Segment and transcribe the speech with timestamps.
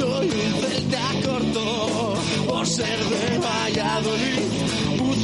[0.00, 2.14] soy un celta corto.
[2.48, 4.79] Por ser de Valladolid,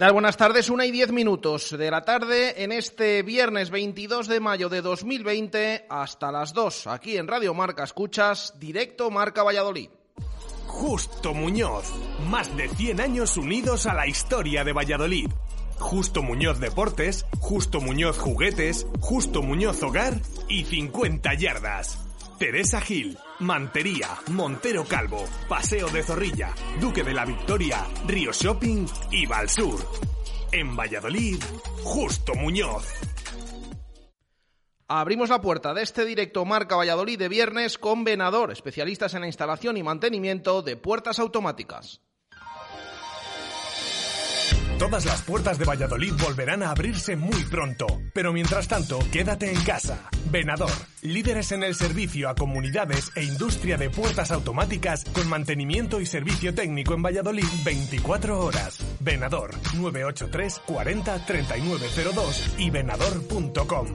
[0.00, 0.12] Tal?
[0.14, 4.70] Buenas tardes, una y diez minutos de la tarde en este viernes 22 de mayo
[4.70, 9.90] de 2020 hasta las 2 aquí en Radio Marca Escuchas, directo Marca Valladolid.
[10.66, 11.92] Justo Muñoz.
[12.30, 15.28] Más de 100 años unidos a la historia de Valladolid.
[15.78, 20.14] Justo Muñoz Deportes, Justo Muñoz Juguetes, Justo Muñoz Hogar
[20.48, 21.98] y 50 yardas.
[22.38, 29.24] Teresa Gil, Mantería, Montero Calvo, Paseo de Zorrilla, Duque de la Victoria, Río Shopping y
[29.24, 29.80] Valsur.
[30.52, 31.42] En Valladolid,
[31.82, 32.86] Justo Muñoz.
[34.88, 39.28] Abrimos la puerta de este directo Marca Valladolid de viernes con Venador, especialistas en la
[39.28, 42.02] instalación y mantenimiento de puertas automáticas.
[44.80, 49.62] Todas las puertas de Valladolid volverán a abrirse muy pronto, pero mientras tanto, quédate en
[49.62, 50.08] casa.
[50.30, 50.70] Venador,
[51.02, 56.54] líderes en el servicio a comunidades e industria de puertas automáticas con mantenimiento y servicio
[56.54, 58.78] técnico en Valladolid 24 horas.
[59.00, 63.86] Venador 983 40 3902 y venador.com.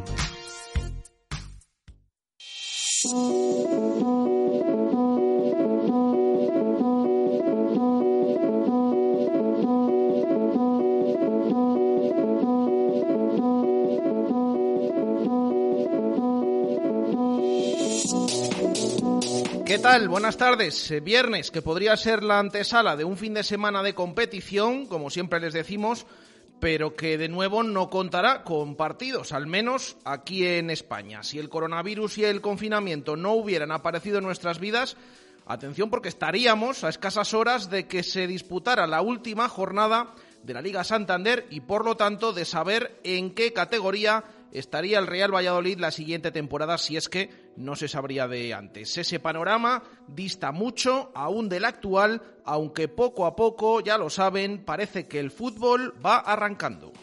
[19.65, 20.07] ¿Qué ¿Qué tal?
[20.09, 20.91] Buenas tardes.
[20.91, 25.09] Eh, Viernes, que podría ser la antesala de un fin de semana de competición, como
[25.09, 26.05] siempre les decimos,
[26.59, 31.23] pero que de nuevo no contará con partidos, al menos aquí en España.
[31.23, 34.97] Si el coronavirus y el confinamiento no hubieran aparecido en nuestras vidas,
[35.47, 40.13] atención porque estaríamos a escasas horas de que se disputara la última jornada
[40.43, 45.07] de la Liga Santander y por lo tanto de saber en qué categoría estaría el
[45.07, 48.97] Real Valladolid la siguiente temporada si es que no se sabría de antes.
[48.97, 55.07] Ese panorama dista mucho aún del actual, aunque poco a poco, ya lo saben, parece
[55.07, 56.93] que el fútbol va arrancando.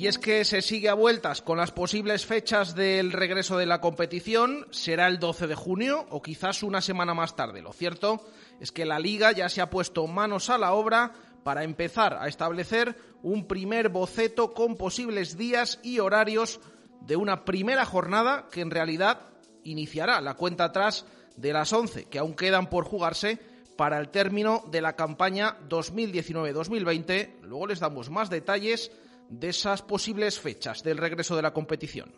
[0.00, 3.82] Y es que se sigue a vueltas con las posibles fechas del regreso de la
[3.82, 4.66] competición.
[4.70, 7.60] Será el 12 de junio o quizás una semana más tarde.
[7.60, 8.24] Lo cierto
[8.60, 11.12] es que la liga ya se ha puesto manos a la obra
[11.44, 16.60] para empezar a establecer un primer boceto con posibles días y horarios
[17.02, 19.20] de una primera jornada que en realidad
[19.64, 21.04] iniciará la cuenta atrás
[21.36, 23.38] de las 11 que aún quedan por jugarse
[23.76, 27.42] para el término de la campaña 2019-2020.
[27.42, 28.90] Luego les damos más detalles
[29.30, 32.12] de esas posibles fechas del regreso de la competición.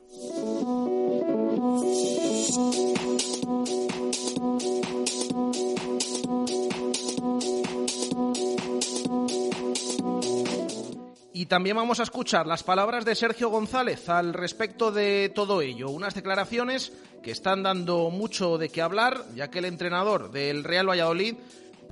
[11.35, 15.91] Y también vamos a escuchar las palabras de Sergio González al respecto de todo ello.
[15.91, 16.93] Unas declaraciones
[17.23, 21.35] que están dando mucho de qué hablar, ya que el entrenador del Real Valladolid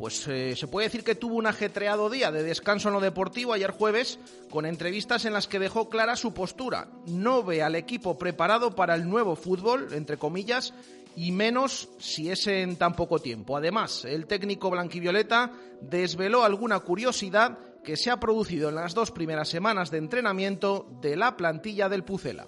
[0.01, 3.53] pues eh, se puede decir que tuvo un ajetreado día de descanso en lo deportivo
[3.53, 4.19] ayer jueves,
[4.49, 6.89] con entrevistas en las que dejó clara su postura.
[7.07, 10.73] No ve al equipo preparado para el nuevo fútbol, entre comillas,
[11.17, 13.59] y menos si es en tan poco tiempo.
[13.59, 15.53] Además, el técnico blanquivioleta
[15.83, 21.15] desveló alguna curiosidad que se ha producido en las dos primeras semanas de entrenamiento de
[21.15, 22.47] la plantilla del Pucela.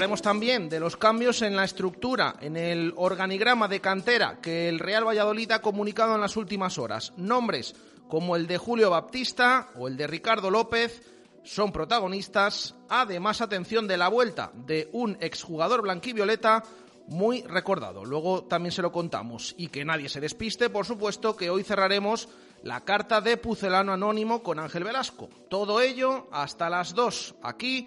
[0.00, 4.78] Hablaremos también de los cambios en la estructura, en el organigrama de cantera que el
[4.78, 7.12] Real Valladolid ha comunicado en las últimas horas.
[7.18, 7.74] Nombres
[8.08, 11.02] como el de Julio Baptista o el de Ricardo López
[11.44, 12.74] son protagonistas.
[12.88, 16.62] Además, atención de la vuelta de un exjugador blanquivioleta
[17.08, 18.02] muy recordado.
[18.06, 19.54] Luego también se lo contamos.
[19.58, 22.30] Y que nadie se despiste, por supuesto, que hoy cerraremos
[22.62, 25.28] la carta de Pucelano Anónimo con Ángel Velasco.
[25.50, 27.86] Todo ello hasta las 2 aquí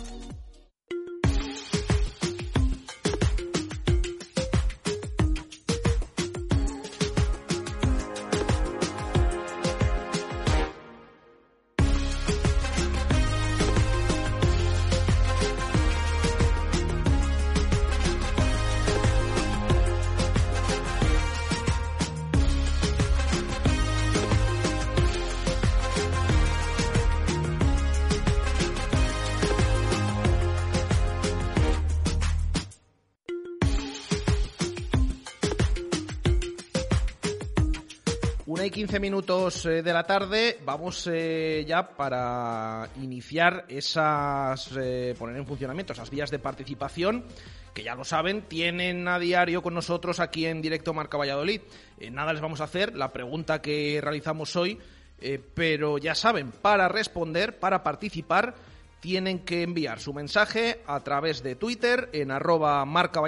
[38.91, 45.47] 15 minutos eh, de la tarde, vamos eh, ya para iniciar esas, eh, poner en
[45.47, 47.23] funcionamiento esas vías de participación
[47.73, 51.61] que ya lo saben, tienen a diario con nosotros aquí en directo Marca Valladolid.
[52.11, 54.77] nada les vamos a hacer, la pregunta que realizamos hoy,
[55.55, 58.55] pero ya saben, para responder, para participar,
[58.99, 63.21] tienen que enviar su mensaje a través de Twitter en arroba Marca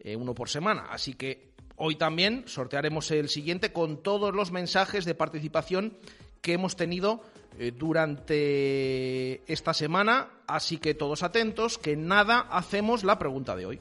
[0.01, 0.87] eh, uno por semana.
[0.91, 5.97] Así que hoy también sortearemos el siguiente con todos los mensajes de participación
[6.41, 7.23] que hemos tenido
[7.59, 10.29] eh, durante esta semana.
[10.47, 13.81] Así que todos atentos, que nada hacemos la pregunta de hoy.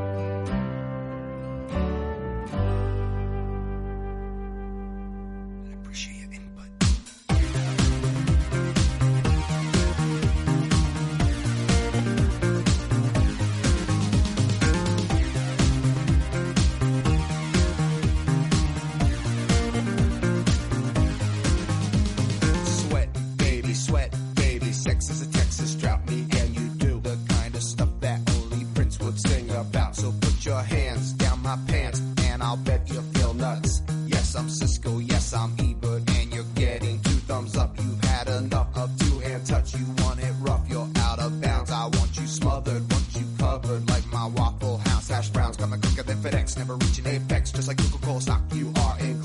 [46.21, 47.51] FedEx, never reaching apex.
[47.51, 49.20] Just like Coca-Cola stock, you are inclined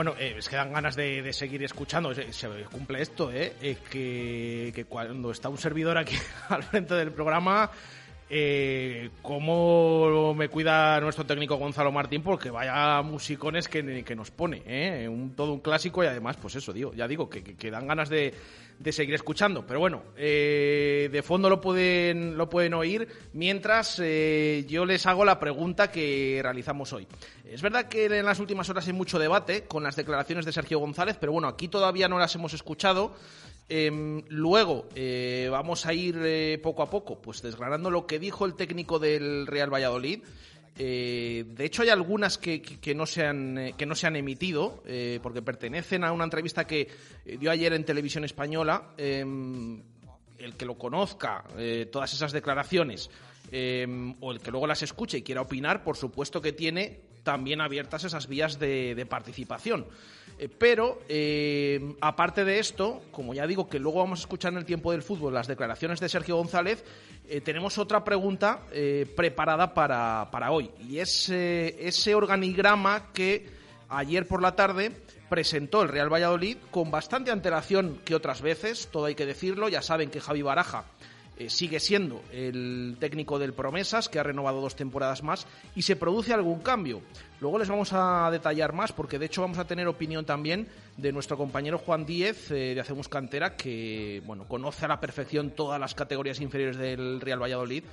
[0.00, 2.14] Bueno, eh, es que dan ganas de, seguir escuchando.
[2.14, 3.76] Se, se cumple esto, ¿eh?
[3.90, 6.16] Que, que cuando está un servidor aquí
[6.48, 7.70] al frente del programa,
[8.30, 14.62] eh, cómo me cuida nuestro técnico Gonzalo Martín, porque vaya musicones que, que nos pone,
[14.66, 15.08] ¿eh?
[15.08, 17.86] Un, todo un clásico y además, pues eso, digo, ya digo, que, que- que dan
[17.88, 18.32] ganas de,
[18.78, 19.66] de seguir escuchando.
[19.66, 25.24] Pero bueno, eh, de fondo lo pueden, lo pueden oír mientras eh, yo les hago
[25.24, 27.06] la pregunta que realizamos hoy.
[27.44, 30.78] Es verdad que en las últimas horas hay mucho debate con las declaraciones de Sergio
[30.78, 33.12] González, pero bueno, aquí todavía no las hemos escuchado.
[33.72, 38.44] Em, luego eh, vamos a ir eh, poco a poco, pues desgranando lo que dijo
[38.44, 40.24] el técnico del Real Valladolid.
[40.76, 42.62] Eh, de hecho, hay algunas que,
[42.96, 44.82] no, se han, que no se han emitido,
[45.22, 46.88] porque pertenecen a una entrevista que
[47.38, 48.90] dio ayer en televisión española.
[48.98, 49.80] Em,
[50.38, 51.44] el que lo conozca,
[51.92, 53.10] todas esas declaraciones,
[53.52, 57.00] eh, o el que luego las escuche y quiera opinar, por supuesto que tiene
[57.30, 59.86] también abiertas esas vías de, participación.
[60.36, 64.58] Eh, pero, eh, aparte de esto, como ya digo que luego vamos a escuchar en
[64.58, 66.82] el tiempo del fútbol las declaraciones de Sergio González,
[67.28, 68.62] eh, tenemos otra pregunta
[69.14, 70.72] preparada para, para hoy.
[70.80, 73.46] Y es ese organigrama que
[73.88, 74.90] ayer por la tarde
[75.28, 79.68] presentó el Real Valladolid con bastante antelación que otras veces, todo hay que decirlo.
[79.68, 80.84] Ya saben que Javi Baraja
[81.40, 85.96] eh, sigue siendo el técnico del Promesas, que ha renovado dos temporadas más, y se
[85.96, 87.00] produce algún cambio.
[87.40, 90.68] Luego les vamos a detallar más, porque de hecho vamos a tener opinión también
[90.98, 95.52] de nuestro compañero Juan Díez eh, de Hacemos Cantera, que bueno, conoce a la perfección
[95.52, 97.84] todas las categorías inferiores del Real Valladolid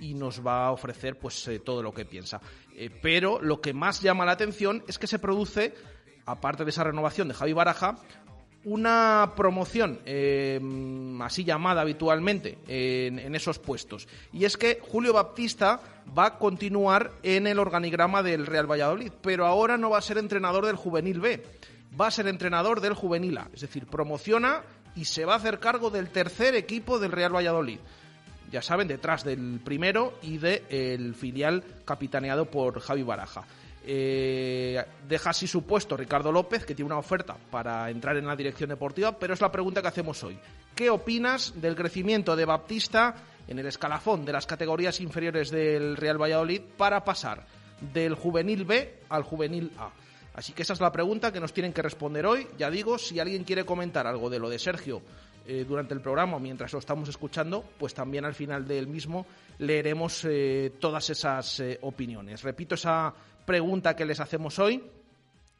[0.00, 2.40] y nos va a ofrecer pues eh, todo lo que piensa.
[3.02, 5.74] Pero lo que más llama la atención es que se produce,
[6.24, 7.98] aparte de esa renovación de Javi Baraja,
[8.66, 10.60] una promoción eh,
[11.22, 14.08] así llamada habitualmente en, en esos puestos.
[14.32, 15.80] Y es que Julio Baptista
[16.16, 20.18] va a continuar en el organigrama del Real Valladolid, pero ahora no va a ser
[20.18, 21.44] entrenador del Juvenil B,
[21.98, 23.48] va a ser entrenador del Juvenil A.
[23.54, 24.62] Es decir, promociona
[24.96, 27.78] y se va a hacer cargo del tercer equipo del Real Valladolid.
[28.50, 33.44] Ya saben, detrás del primero y del filial capitaneado por Javi Baraja.
[33.88, 38.34] Eh, deja así su puesto Ricardo López, que tiene una oferta para entrar en la
[38.34, 40.38] dirección deportiva, pero es la pregunta que hacemos hoy.
[40.74, 43.14] ¿Qué opinas del crecimiento de Baptista
[43.48, 47.46] en el escalafón de las categorías inferiores del Real Valladolid para pasar
[47.80, 49.90] del juvenil B al juvenil A.
[50.34, 52.46] Así que esa es la pregunta que nos tienen que responder hoy.
[52.58, 55.00] Ya digo, si alguien quiere comentar algo de lo de Sergio
[55.46, 59.26] eh, durante el programa, mientras lo estamos escuchando, pues también al final del mismo
[59.58, 62.42] leeremos eh, todas esas eh, opiniones.
[62.42, 63.14] Repito esa
[63.46, 64.82] pregunta que les hacemos hoy.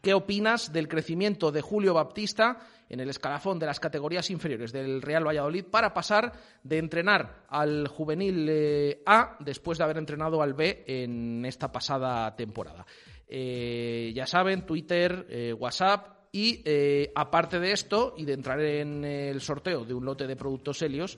[0.02, 5.00] ¿Qué opinas del crecimiento de Julio Baptista en el escalafón de las categorías inferiores del
[5.00, 10.84] Real Valladolid para pasar de entrenar al juvenil A después de haber entrenado al B
[10.86, 12.86] en esta pasada temporada?
[13.28, 19.86] ya saben, Twitter, WhatsApp, y eh, aparte de esto, y de entrar en el sorteo
[19.86, 21.16] de un lote de productos Helios,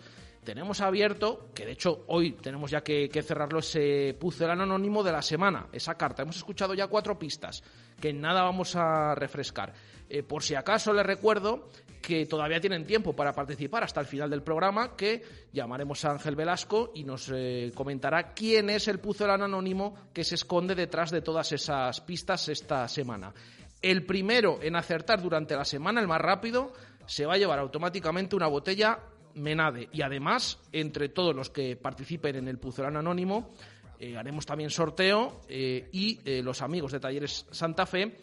[0.48, 5.20] tenemos abierto, que de hecho hoy tenemos ya que, cerrarlo, ese puzzle anónimo de la
[5.20, 6.22] semana, esa carta.
[6.22, 7.62] Hemos escuchado ya cuatro pistas,
[8.00, 9.74] que nada vamos a refrescar.
[10.08, 11.68] Eh, por si acaso les recuerdo
[12.00, 16.34] que todavía tienen tiempo para participar hasta el final del programa, que llamaremos a Ángel
[16.34, 21.20] Velasco y nos eh, comentará quién es el puzzle anónimo que se esconde detrás de
[21.20, 23.34] todas esas pistas esta semana.
[23.82, 26.72] El primero en acertar durante la semana, el más rápido,
[27.04, 28.98] se va a llevar automáticamente una botella
[29.38, 29.88] Menade.
[29.92, 33.52] Y además, entre todos los que participen en el Puzolán Anónimo,
[34.00, 38.16] eh, haremos también sorteo eh, y eh, los amigos de Talleres Santa Fe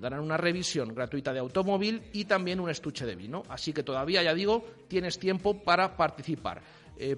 [0.00, 3.42] darán una revisión gratuita de automóvil y también un estuche de vino.
[3.48, 6.62] Así que todavía, ya digo, tienes tiempo para participar.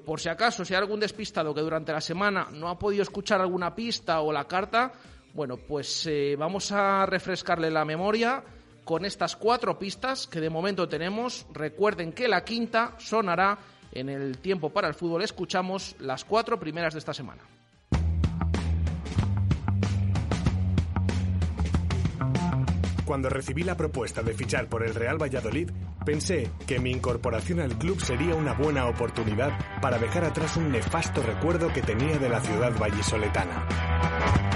[0.06, 3.42] por si acaso, si hay algún despistado que durante la semana no ha podido escuchar
[3.42, 4.90] alguna pista o la carta,
[5.34, 8.42] bueno, pues vamos a refrescarle la memoria
[8.84, 11.46] con estas cuatro pistas que de momento tenemos.
[11.52, 13.58] Recuerden que la quinta sonará
[13.92, 15.22] en el tiempo para el fútbol.
[15.22, 17.42] Escuchamos las cuatro primeras de esta semana.
[23.04, 25.70] Cuando recibí la propuesta de fichar por el Real Valladolid,
[26.06, 29.50] pensé que mi incorporación al club sería una buena oportunidad
[29.82, 34.51] para dejar atrás un nefasto recuerdo que tenía de la ciudad vallisoletana.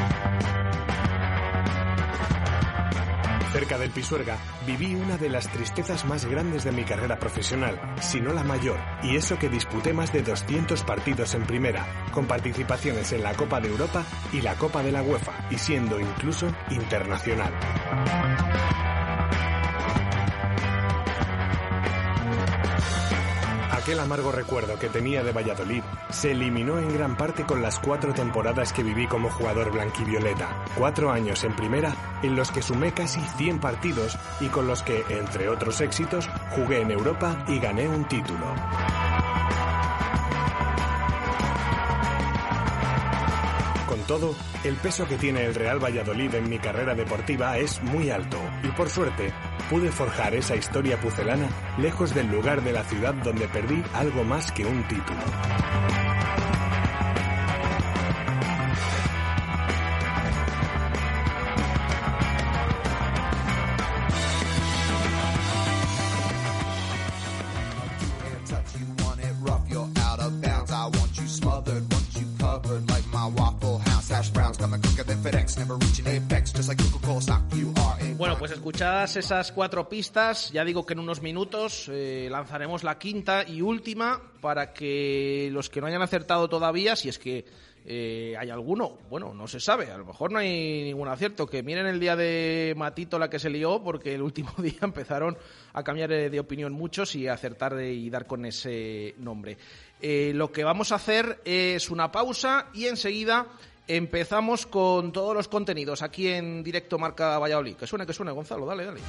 [3.57, 4.37] Cerca del Pisuerga
[4.67, 8.79] viví una de las tristezas más grandes de mi carrera profesional, si no la mayor,
[9.03, 13.59] y eso que disputé más de 200 partidos en primera, con participaciones en la Copa
[13.59, 17.51] de Europa y la Copa de la UEFA, y siendo incluso internacional.
[23.87, 28.13] Aquel amargo recuerdo que tenía de Valladolid se eliminó en gran parte con las cuatro
[28.13, 30.65] temporadas que viví como jugador blanquivioleta.
[30.77, 31.95] Cuatro años en primera,
[32.25, 36.81] en los que sumé casi 100 partidos y con los que, entre otros éxitos, jugué
[36.81, 38.57] en Europa y gané un título.
[44.07, 48.39] todo, el peso que tiene el Real Valladolid en mi carrera deportiva es muy alto
[48.63, 49.33] y por suerte
[49.71, 51.49] pude forjar esa historia pucelana
[51.79, 55.21] lejos del lugar de la ciudad donde perdí algo más que un título.
[79.05, 84.23] Esas cuatro pistas, ya digo que en unos minutos eh, lanzaremos la quinta y última
[84.41, 87.45] para que los que no hayan acertado todavía, si es que
[87.85, 91.63] eh, hay alguno, bueno, no se sabe, a lo mejor no hay ningún acierto, que
[91.63, 95.37] miren el día de Matito la que se lió, porque el último día empezaron
[95.75, 99.59] a cambiar eh, de opinión muchos y a acertar y dar con ese nombre.
[100.01, 103.47] lo que vamos a hacer es una pausa y enseguida
[103.89, 107.77] Empezamos con todos los contenidos aquí en directo Marca Valladolid.
[107.77, 109.01] Que suene, que suene, Gonzalo, dale, dale.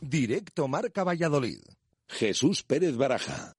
[0.00, 1.58] Directo Marca Valladolid.
[2.08, 3.56] Jesús Pérez Baraja.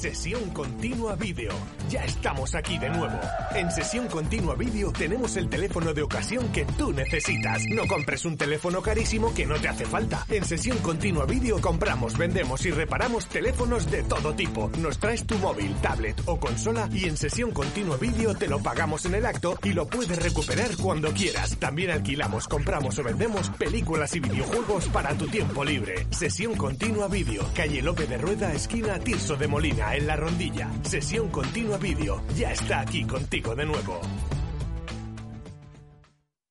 [0.00, 1.52] Sesión Continua Vídeo.
[1.90, 3.20] Ya estamos aquí de nuevo.
[3.54, 7.62] En Sesión Continua Vídeo tenemos el teléfono de ocasión que tú necesitas.
[7.68, 10.24] No compres un teléfono carísimo que no te hace falta.
[10.30, 14.70] En Sesión Continua Vídeo compramos, vendemos y reparamos teléfonos de todo tipo.
[14.78, 19.04] Nos traes tu móvil, tablet o consola y en Sesión Continua Vídeo te lo pagamos
[19.04, 21.58] en el acto y lo puedes recuperar cuando quieras.
[21.58, 26.06] También alquilamos, compramos o vendemos películas y videojuegos para tu tiempo libre.
[26.08, 27.46] Sesión Continua Vídeo.
[27.54, 30.70] Calle López de Rueda, esquina Tirso de Molina en la rondilla.
[30.82, 32.22] Sesión continua vídeo.
[32.36, 34.00] Ya está aquí contigo de nuevo.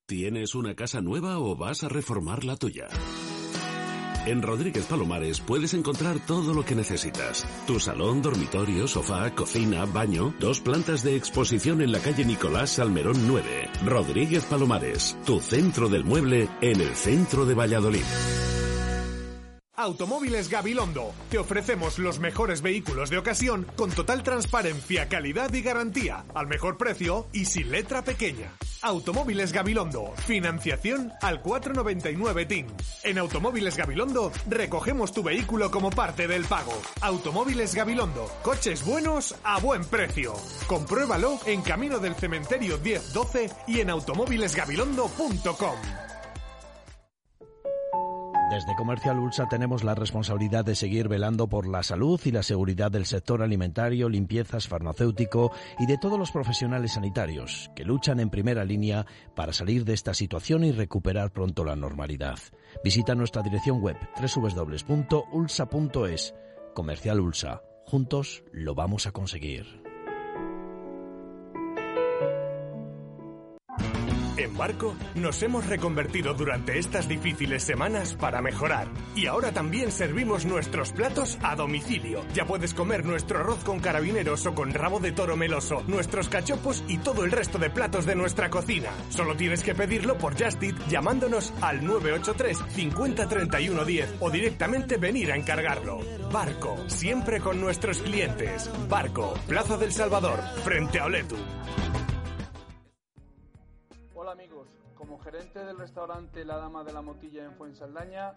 [0.07, 2.87] ¿Tienes una casa nueva o vas a reformar la tuya?
[4.25, 7.45] En Rodríguez Palomares puedes encontrar todo lo que necesitas.
[7.65, 13.27] Tu salón, dormitorio, sofá, cocina, baño, dos plantas de exposición en la calle Nicolás Salmerón
[13.27, 13.69] 9.
[13.85, 18.03] Rodríguez Palomares, tu centro del mueble en el centro de Valladolid.
[19.79, 21.13] Automóviles Gabilondo.
[21.29, 26.77] Te ofrecemos los mejores vehículos de ocasión con total transparencia, calidad y garantía, al mejor
[26.77, 28.51] precio y sin letra pequeña.
[28.81, 30.11] Automóviles Gabilondo.
[30.27, 32.67] Financiación al 499 TIN.
[33.03, 36.73] En Automóviles Gabilondo recogemos tu vehículo como parte del pago.
[36.99, 38.29] Automóviles Gabilondo.
[38.43, 40.33] Coches buenos a buen precio.
[40.67, 46.08] Compruébalo en Camino del Cementerio 1012 y en automóvilesgabilondo.com.
[48.49, 52.89] Desde Comercial Ulsa tenemos la responsabilidad de seguir velando por la salud y la seguridad
[52.89, 58.65] del sector alimentario, limpiezas, farmacéutico y de todos los profesionales sanitarios que luchan en primera
[58.65, 62.39] línea para salir de esta situación y recuperar pronto la normalidad.
[62.83, 65.53] Visita nuestra dirección web www.ulsa.es.
[66.73, 67.61] Comercial Ulsa.
[67.85, 69.88] Juntos lo vamos a conseguir.
[74.39, 78.87] En Barco nos hemos reconvertido durante estas difíciles semanas para mejorar.
[79.13, 82.23] Y ahora también servimos nuestros platos a domicilio.
[82.33, 86.85] Ya puedes comer nuestro arroz con carabineros o con rabo de toro meloso, nuestros cachopos
[86.87, 88.91] y todo el resto de platos de nuestra cocina.
[89.09, 94.95] Solo tienes que pedirlo por Just Eat llamándonos al 983 50 31 10 o directamente
[94.95, 95.99] venir a encargarlo.
[96.31, 98.69] Barco, siempre con nuestros clientes.
[98.87, 101.35] Barco, Plaza del Salvador, frente a Oletu.
[105.09, 108.31] Como gerente del restaurante La Dama de la Motilla en Fuensaldaña,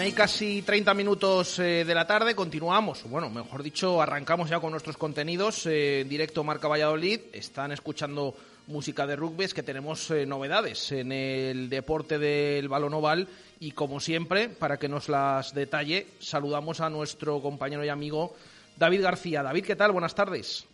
[0.06, 4.60] Una y casi 30 minutos eh, de la tarde continuamos, bueno, mejor dicho, arrancamos ya
[4.60, 7.22] con nuestros contenidos eh, en directo Marca Valladolid.
[7.34, 8.36] Están escuchando
[8.68, 13.28] música de rugby, es que tenemos eh, novedades en el deporte del balón oval
[13.60, 18.36] y como siempre, para que nos las detalle, saludamos a nuestro compañero y amigo
[18.78, 19.42] David García.
[19.42, 19.92] David, ¿qué tal?
[19.92, 20.68] Buenas tardes.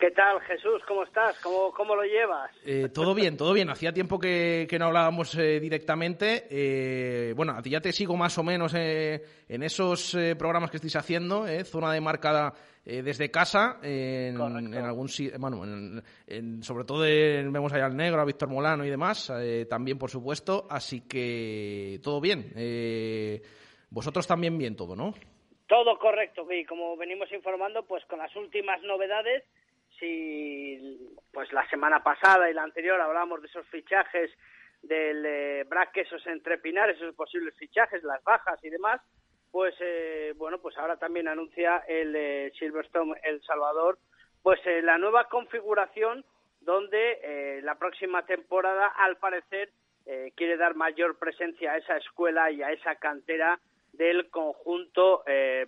[0.00, 0.82] ¿Qué tal, Jesús?
[0.88, 1.38] ¿Cómo estás?
[1.40, 2.50] ¿Cómo, cómo lo llevas?
[2.64, 3.68] Eh, todo bien, todo bien.
[3.68, 6.46] Hacía tiempo que, que no hablábamos eh, directamente.
[6.50, 10.70] Eh, bueno, a ti ya te sigo más o menos eh, en esos eh, programas
[10.70, 12.54] que estáis haciendo, eh, zona de marcada
[12.86, 15.08] eh, desde casa, en, en algún
[15.38, 19.30] bueno, en- en- sobre todo en- vemos ahí al negro, a Víctor Molano y demás,
[19.38, 20.66] eh, también por supuesto.
[20.70, 22.52] Así que todo bien.
[22.56, 23.42] Eh,
[23.90, 25.12] vosotros también bien todo, ¿no?
[25.68, 29.44] Todo correcto, y como venimos informando, pues con las últimas novedades,
[30.00, 34.30] si pues la semana pasada y la anterior hablábamos de esos fichajes
[34.82, 39.00] del eh, esos entrepinar, esos posibles fichajes, las bajas y demás,
[39.50, 43.98] pues eh, bueno, pues ahora también anuncia el eh, Silverstone El Salvador,
[44.42, 46.24] pues eh, la nueva configuración
[46.60, 49.70] donde eh, la próxima temporada, al parecer,
[50.06, 53.60] eh, quiere dar mayor presencia a esa escuela y a esa cantera
[53.92, 55.66] del conjunto eh,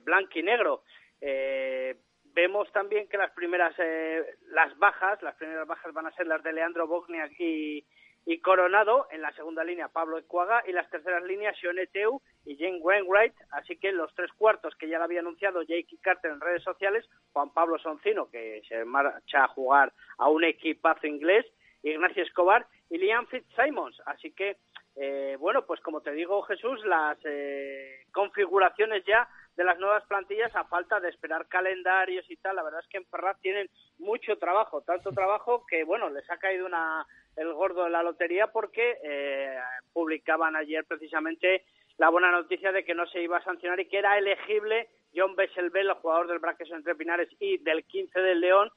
[2.35, 6.43] vemos también que las primeras eh, las bajas, las primeras bajas van a ser las
[6.43, 7.85] de Leandro Bogniak y,
[8.25, 10.63] y Coronado, en la segunda línea Pablo Ecuaga.
[10.67, 14.89] Y las terceras líneas Sione Teu y Jane Wainwright, así que los tres cuartos que
[14.89, 19.45] ya lo había anunciado Jake Carter en redes sociales, Juan Pablo Soncino, que se marcha
[19.45, 21.47] a jugar a un equipazo inglés,
[21.83, 24.57] Ignacio Escobar y Liam Fitzsimons, así que
[24.95, 30.55] eh, bueno, pues como te digo Jesús, las eh, configuraciones ya de las nuevas plantillas
[30.55, 32.57] a falta de esperar calendarios y tal.
[32.57, 33.69] La verdad es que en Ferraz tienen
[33.99, 38.49] mucho trabajo, tanto trabajo que, bueno, les ha caído una, el gordo de la lotería
[38.49, 39.59] porque eh,
[39.93, 41.65] publicaban ayer precisamente
[41.99, 45.37] la buena noticia de que no se iba a sancionar y que era elegible John
[45.37, 48.71] Besselbel, el jugador del Braqueso entre Pinares y del 15 del León,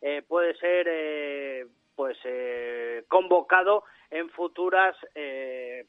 [0.00, 1.66] eh, puede ser eh,
[2.02, 5.86] pues eh, convocado en futuras eh,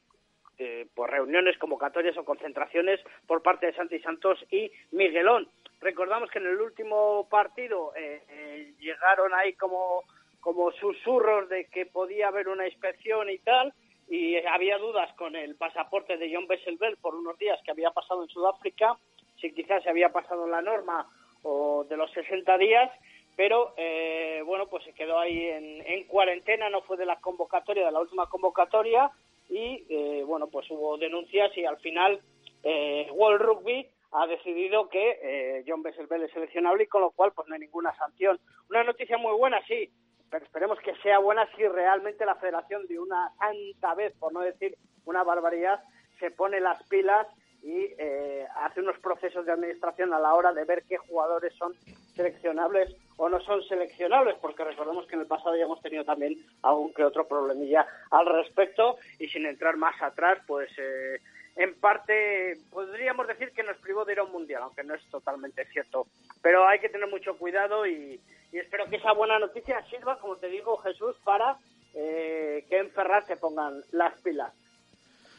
[0.59, 5.49] eh, por reuniones, convocatorias o concentraciones por parte de Santi Santos y Miguelón.
[5.81, 10.03] Recordamos que en el último partido eh, eh, llegaron ahí como,
[10.39, 13.73] como susurros de que podía haber una inspección y tal,
[14.07, 18.21] y había dudas con el pasaporte de John Besselbel por unos días que había pasado
[18.21, 18.95] en Sudáfrica,
[19.41, 21.07] si quizás se había pasado la norma
[21.41, 22.91] o de los 60 días,
[23.35, 27.85] pero eh, bueno, pues se quedó ahí en, en, cuarentena, no fue de la convocatoria,
[27.85, 29.11] de la última convocatoria,
[29.49, 32.21] y eh, bueno, pues hubo denuncias y al final
[32.63, 37.31] eh, World Rugby ha decidido que eh, John Besselbel es seleccionable y con lo cual
[37.33, 38.39] pues no hay ninguna sanción.
[38.69, 39.89] Una noticia muy buena, sí,
[40.29, 44.41] pero esperemos que sea buena si realmente la federación de una santa vez, por no
[44.41, 45.83] decir una barbaridad,
[46.19, 47.27] se pone las pilas
[47.63, 51.73] y eh, hace unos procesos de administración a la hora de ver qué jugadores son
[52.15, 56.37] seleccionables o no son seleccionables, porque recordemos que en el pasado ya hemos tenido también
[56.61, 61.19] algún que otro problemilla al respecto y sin entrar más atrás, pues eh,
[61.55, 65.05] en parte podríamos decir que nos privó de ir a un mundial, aunque no es
[65.09, 66.07] totalmente cierto.
[66.41, 68.19] Pero hay que tener mucho cuidado y,
[68.51, 71.57] espero que esa buena noticia sirva, como te digo, Jesús, para
[71.95, 74.53] eh, que en Ferraz se pongan las pilas.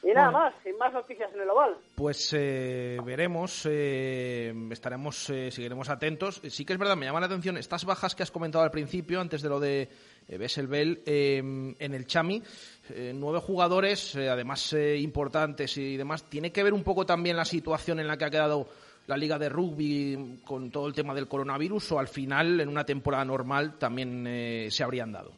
[0.05, 0.45] Y nada Bueno.
[0.45, 1.77] más, sin más noticias en el oval.
[1.95, 6.43] Pues eh, veremos, eh, estaremos, eh, seguiremos atentos.
[6.49, 9.21] Sí que es verdad, me llama la atención estas bajas que has comentado al principio,
[9.21, 9.88] antes de lo de
[10.29, 12.43] eh, Besselbel, eh, en el Chami,
[12.90, 16.25] eh, nueve jugadores, eh, además eh, importantes y demás.
[16.29, 18.69] ¿Tiene que ver un poco también la situación en la que ha quedado
[19.07, 22.85] la liga de rugby con todo el tema del coronavirus o al final, en una
[22.85, 25.33] temporada normal, también eh, se habrían dado?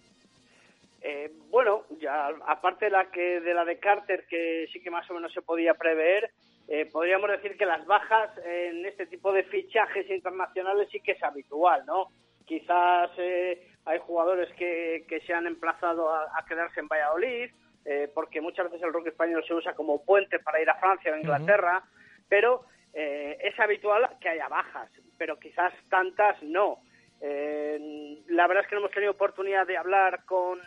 [1.03, 5.11] Eh, bueno, ya aparte de la que de la de Carter que sí que más
[5.11, 6.31] o menos se podía prever,
[6.69, 11.23] eh, podríamos decir que las bajas en este tipo de fichajes internacionales sí que es
[11.23, 12.09] habitual, ¿no?
[12.45, 17.51] Quizás eh, hay jugadores que, que se han emplazado a, a quedarse en Valladolid,
[17.85, 21.11] eh, porque muchas veces el rugby español se usa como puente para ir a Francia
[21.11, 21.85] o a Inglaterra,
[22.29, 26.79] pero eh, es habitual que haya bajas, pero quizás tantas no.
[27.21, 30.59] Eh, la verdad es que no hemos tenido oportunidad de hablar con,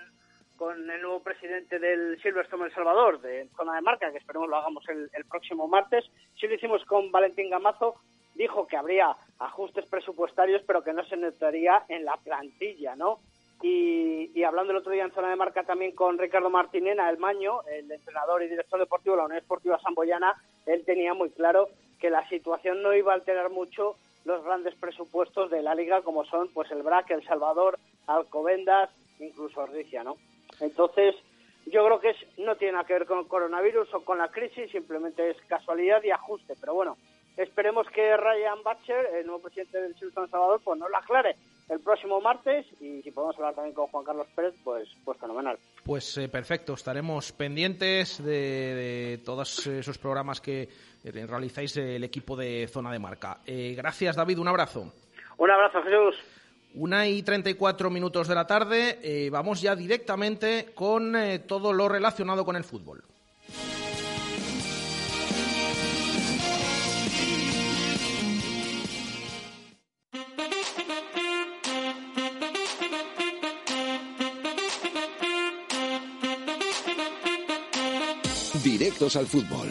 [0.60, 4.58] con el nuevo presidente del Silverstone El Salvador, de Zona de Marca, que esperemos lo
[4.58, 6.04] hagamos el, próximo martes.
[6.38, 7.96] Sí lo hicimos con Valentín Gamazo,
[8.36, 13.20] dijo que habría ajustes presupuestarios, pero que no se notaría en la plantilla, ¿no?
[13.62, 17.62] Y, hablando el otro día en Zona de Marca también con Ricardo Martinena, el Maño,
[17.64, 20.34] el entrenador y director deportivo de la Unión Esportiva Samboyana,
[20.66, 21.70] él tenía muy claro
[22.02, 23.96] que la situación no iba a alterar mucho
[24.26, 29.62] los grandes presupuestos de la liga como son pues el BRAC, El Salvador, Alcobendas, incluso
[29.62, 30.18] Ordicia, ¿no?
[30.60, 31.16] Entonces,
[31.66, 34.30] yo creo que es, no tiene nada que ver con el coronavirus o con la
[34.30, 36.56] crisis, simplemente es casualidad y ajuste.
[36.60, 36.98] Pero bueno,
[37.38, 41.36] esperemos que Ryan Butcher, el nuevo presidente del Silverstone El Salvador, pues nos lo aclare
[41.70, 45.58] el próximo martes y si podemos hablar también con Juan Carlos Pérez, pues, pues fenomenal.
[45.86, 50.64] Pues eh, perfecto, estaremos pendientes de, de todos esos programas que
[51.04, 53.38] eh, realizáis el equipo de Zona de Marca.
[53.46, 54.92] Eh, gracias, David, un abrazo.
[55.38, 56.16] Un abrazo, Jesús.
[56.76, 61.90] Una y 34 minutos de la tarde, eh, vamos ya directamente con eh, todo lo
[61.90, 63.04] relacionado con el fútbol.
[78.64, 79.70] Directos al fútbol.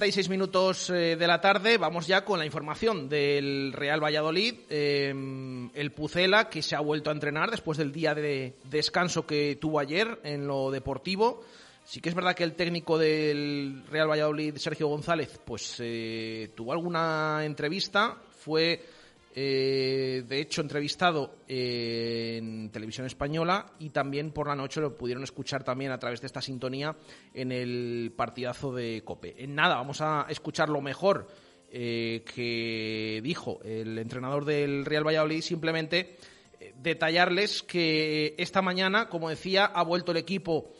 [0.00, 4.54] 36 minutos eh, de la tarde vamos ya con la información del Real Valladolid.
[4.70, 5.10] Eh,
[5.74, 9.78] el Pucela que se ha vuelto a entrenar después del día de descanso que tuvo
[9.78, 11.44] ayer en lo deportivo.
[11.84, 16.72] Sí que es verdad que el técnico del Real Valladolid, Sergio González, pues eh, tuvo
[16.72, 18.16] alguna entrevista.
[18.38, 18.82] Fue
[19.32, 25.62] eh, de hecho, entrevistado en televisión española y también por la noche lo pudieron escuchar
[25.62, 26.96] también a través de esta sintonía
[27.32, 29.42] en el partidazo de Cope.
[29.42, 31.28] En nada, vamos a escuchar lo mejor
[31.70, 36.16] eh, que dijo el entrenador del Real Valladolid, simplemente
[36.58, 40.72] eh, detallarles que esta mañana, como decía, ha vuelto el equipo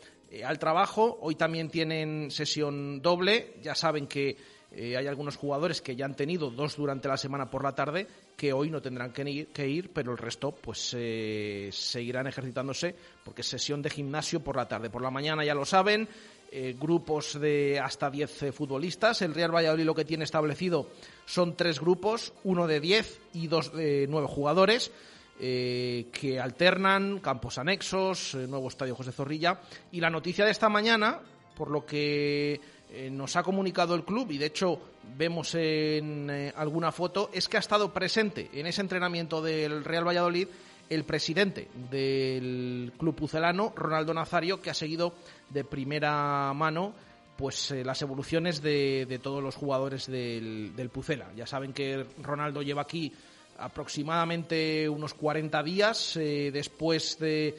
[0.45, 1.17] al trabajo.
[1.21, 3.55] Hoy también tienen sesión doble.
[3.61, 4.37] Ya saben que
[4.73, 8.07] hay algunos jugadores que ya han tenido dos durante la semana por la tarde
[8.41, 13.47] que hoy no tendrán que ir, pero el resto pues eh, seguirán ejercitándose porque es
[13.47, 14.89] sesión de gimnasio por la tarde.
[14.89, 16.09] Por la mañana ya lo saben,
[16.51, 19.21] eh, grupos de hasta 10 eh, futbolistas.
[19.21, 20.89] El Real Valladolid lo que tiene establecido
[21.23, 24.91] son tres grupos, uno de 10 y dos de 9 jugadores.
[25.37, 29.61] que alternan campos anexos, nuevo estadio José Zorrilla.
[29.91, 31.19] Y la noticia de esta mañana,
[31.55, 32.59] por lo que
[32.93, 34.77] eh, nos ha comunicado el club y de hecho
[35.17, 40.05] vemos en eh, alguna foto es que ha estado presente en ese entrenamiento del Real
[40.05, 40.49] Valladolid
[40.89, 45.13] el presidente del club pucelano, Ronaldo Nazario, que ha seguido
[45.49, 46.93] de primera mano
[47.37, 51.31] pues eh, las evoluciones de, todos los jugadores del, del, Pucela.
[51.33, 53.13] Ya saben que Ronaldo lleva aquí
[53.57, 57.55] aproximadamente unos 40 días después de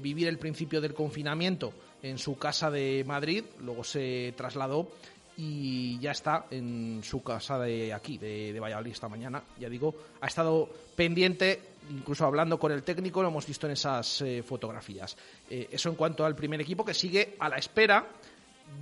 [0.00, 4.88] vivir el principio del confinamiento en su casa de Madrid, luego se trasladó
[5.36, 9.42] y ya está en su casa de aquí, de, Valladolid esta mañana.
[9.58, 14.20] Ya digo, ha estado pendiente, incluso hablando con el técnico, lo hemos visto en esas
[14.22, 15.16] eh, fotografías.
[15.48, 18.04] Eh, eso en cuanto al primer equipo que sigue a la espera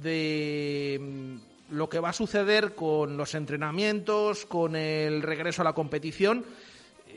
[0.03, 5.75] de mm, lo que va a suceder con los entrenamientos, con el regreso a la
[5.75, 6.43] competición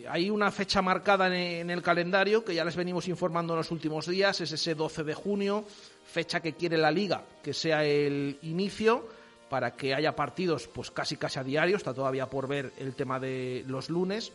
[0.07, 4.07] hay una fecha marcada en el calendario que ya les venimos informando en los últimos
[4.07, 5.65] días, es ese 12 de junio,
[6.05, 9.07] fecha que quiere la liga que sea el inicio
[9.49, 13.19] para que haya partidos pues casi casi a diario, está todavía por ver el tema
[13.19, 14.31] de los lunes,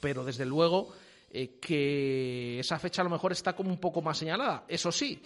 [0.00, 0.92] pero desde luego
[1.30, 4.64] eh, que esa fecha a lo mejor está como un poco más señalada.
[4.68, 5.22] Eso sí,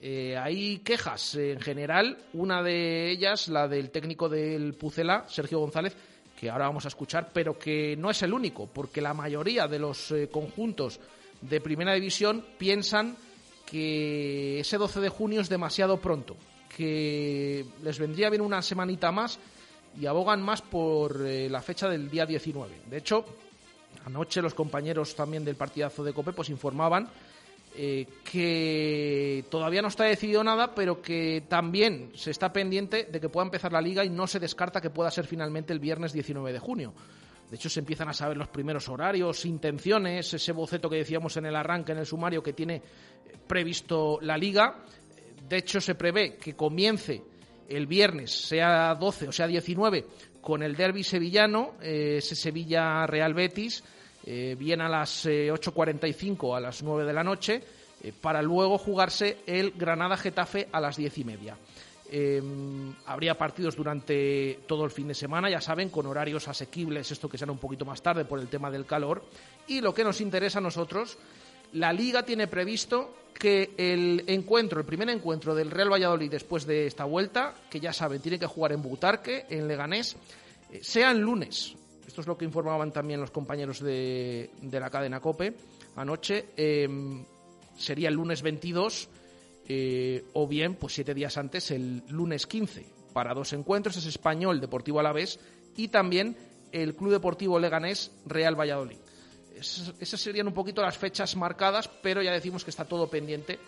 [0.00, 5.94] eh, hay quejas en general, una de ellas, la del técnico del Pucela, Sergio González,
[6.40, 9.78] que ahora vamos a escuchar, pero que no es el único, porque la mayoría de
[9.78, 10.98] los eh, conjuntos
[11.42, 13.14] de primera división piensan
[13.66, 16.38] que ese 12 de junio es demasiado pronto,
[16.74, 19.38] que les vendría bien una semanita más
[20.00, 22.84] y abogan más por eh, la fecha del día 19.
[22.88, 23.26] De hecho,
[24.06, 27.06] anoche los compañeros también del partidazo de Cope pues informaban
[27.74, 33.28] eh, que todavía no está decidido nada, pero que también se está pendiente de que
[33.28, 36.52] pueda empezar la liga y no se descarta que pueda ser finalmente el viernes 19
[36.52, 36.92] de junio.
[37.48, 41.46] De hecho, se empiezan a saber los primeros horarios, intenciones, ese boceto que decíamos en
[41.46, 42.82] el arranque, en el sumario, que tiene
[43.46, 44.84] previsto la liga.
[45.48, 47.22] De hecho, se prevé que comience
[47.68, 50.06] el viernes, sea 12 o sea 19,
[50.40, 53.84] con el derby sevillano, eh, ese Sevilla-Real Betis
[54.24, 57.62] eh, bien a las 8.45 eh, a las 9 de la noche,
[58.02, 61.56] eh, para luego jugarse el Granada-Getafe a las 10 y media.
[62.12, 67.28] Em, habría partidos durante todo el fin de semana, ya saben, con horarios asequibles, esto
[67.28, 69.24] que será un poquito más tarde por el tema del calor.
[69.68, 71.16] Y lo que nos interesa a nosotros,
[71.72, 76.86] la liga tiene previsto que el encuentro, el primer encuentro del Real Valladolid después de
[76.86, 80.16] esta vuelta, que ya saben, tiene que jugar en Butarque, en Leganés,
[80.82, 81.76] sea el lunes,
[82.10, 85.54] esto es lo que informaban también los compañeros de, la cadena COPE
[85.94, 86.46] anoche.
[86.56, 87.24] Em,
[87.78, 89.08] sería el lunes 22
[89.68, 93.96] eh, o bien, pues siete días antes, el lunes 15, para dos encuentros.
[93.96, 95.38] Es Español Deportivo Alavés
[95.76, 96.36] y también
[96.72, 98.98] el Club Deportivo Leganés Real Valladolid.
[99.56, 103.60] esas serían un poquito las fechas marcadas, pero ya decimos que está todo pendiente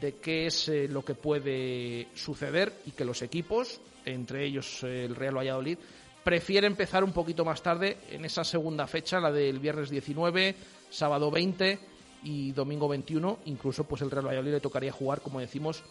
[0.00, 5.04] de qué es eh, lo que puede suceder y que los equipos, entre ellos eh,
[5.04, 5.76] el Real Valladolid,
[6.22, 10.54] prefiere empezar un poquito más tarde en esa segunda fecha, la del viernes 19,
[10.90, 11.78] sábado 20
[12.24, 13.40] y domingo 21.
[13.46, 15.82] Incluso pues el Real Valladolid le tocaría jugar, como decimos,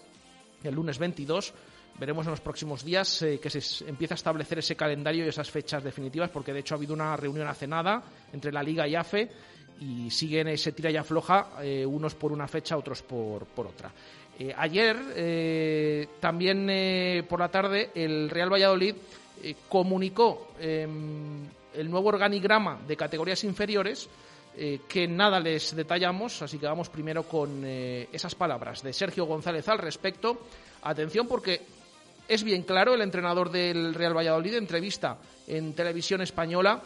[0.63, 1.53] el lunes 22.
[1.99, 5.49] Veremos en los próximos días eh, que se empieza a establecer ese calendario y esas
[5.49, 8.01] fechas definitivas, porque de hecho ha habido una reunión hace nada
[8.32, 9.30] entre la Liga y AFE
[9.82, 13.91] y siguen ese tira y afloja, eh, unos por una fecha, otros por, por otra.
[14.38, 18.95] Eh, ayer, también por la tarde, el Real Valladolid
[19.43, 24.09] eh, comunicó em, el nuevo organigrama de categorías inferiores
[24.57, 29.25] eh, que nada les detallamos, así que vamos primero con eh, esas palabras de Sergio
[29.25, 30.41] González al respecto.
[30.81, 31.61] Atención porque
[32.27, 35.17] es bien claro el entrenador del Real Valladolid, entrevista
[35.47, 36.81] en televisión española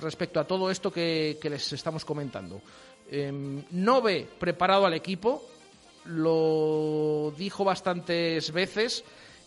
[0.00, 2.60] respecto a todo esto que, les estamos comentando.
[3.10, 5.42] Em, no ve preparado al equipo,
[6.06, 9.04] lo dijo bastantes veces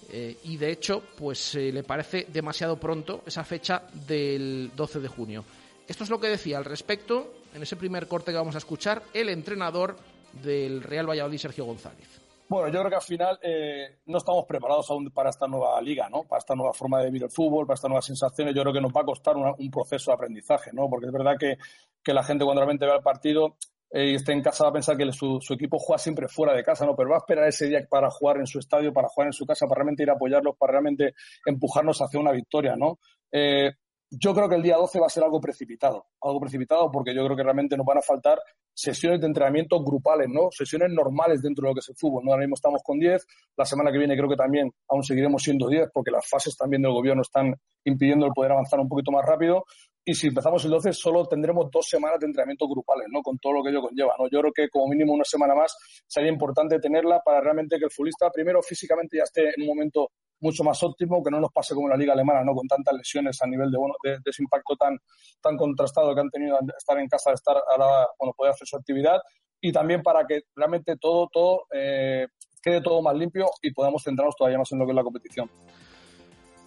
[0.09, 5.07] eh, y de hecho pues eh, le parece demasiado pronto esa fecha del 12 de
[5.07, 5.43] junio.
[5.87, 9.03] Esto es lo que decía al respecto en ese primer corte que vamos a escuchar
[9.13, 9.97] el entrenador
[10.43, 12.21] del Real Valladolid, Sergio González.
[12.49, 16.09] Bueno, yo creo que al final eh, no estamos preparados aún para esta nueva liga,
[16.09, 16.23] ¿no?
[16.23, 18.55] Para esta nueva forma de vivir el fútbol, para estas nuevas sensaciones.
[18.55, 20.89] Yo creo que nos va a costar un proceso de aprendizaje, ¿no?
[20.89, 21.57] Porque es verdad que,
[22.01, 23.57] que la gente cuando realmente ve el partido
[23.91, 26.53] eh, y esté en casa va a pensar que su, su, equipo juega siempre fuera
[26.53, 26.95] de casa, ¿no?
[26.95, 29.45] Pero va a esperar ese día para jugar en su estadio, para jugar en su
[29.45, 31.13] casa, para realmente ir a apoyarlos, para realmente
[31.45, 32.99] empujarnos hacia una victoria, ¿no?
[33.31, 33.71] Eh,
[34.09, 37.25] yo creo que el día 12 va a ser algo precipitado, algo precipitado porque yo
[37.25, 38.39] creo que realmente nos van a faltar
[38.73, 40.49] sesiones de entrenamiento grupales, ¿no?
[40.51, 42.31] Sesiones normales dentro de lo que es el fútbol, ¿no?
[42.31, 43.25] Ahora mismo estamos con 10,
[43.57, 46.81] la semana que viene creo que también aún seguiremos siendo 10 porque las fases también
[46.81, 47.53] del gobierno están
[47.83, 49.65] impidiendo el poder avanzar un poquito más rápido
[50.05, 53.21] y si empezamos el 12 solo tendremos dos semanas de entrenamiento grupales, ¿no?
[53.21, 54.29] Con todo lo que ello conlleva, ¿no?
[54.29, 55.75] Yo creo que como mínimo una semana más
[56.07, 60.11] sería importante tenerla para realmente que el futbolista primero físicamente ya esté en un momento
[60.39, 62.53] mucho más óptimo, que no nos pase como la liga alemana, ¿no?
[62.53, 64.97] Con tantas lesiones a nivel de, bueno, de, ese impacto tan,
[65.41, 69.19] tan contrastado que han tenido estar en casa, estar ahora, bueno, poder hacer su actividad
[69.59, 72.27] y también para que realmente todo, todo eh,
[72.61, 75.49] quede todo más limpio y podamos centrarnos todavía más en lo que es la competición.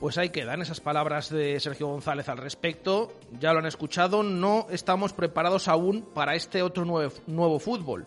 [0.01, 3.13] Pues ahí quedan esas palabras de Sergio González al respecto.
[3.39, 8.07] Ya lo han escuchado, no estamos preparados aún para este otro nuevo, nuevo fútbol.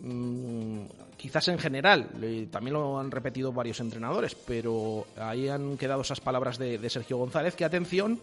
[0.00, 0.86] Mm,
[1.18, 2.08] quizás en general,
[2.50, 7.54] también lo han repetido varios entrenadores, pero ahí han quedado esas palabras de, Sergio González,
[7.54, 8.20] que atención,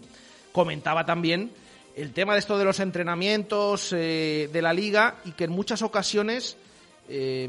[0.52, 1.52] comentaba también
[1.96, 5.82] el tema de esto de los entrenamientos eh, de la liga y que en muchas
[5.82, 6.58] ocasiones
[7.08, 7.48] eh,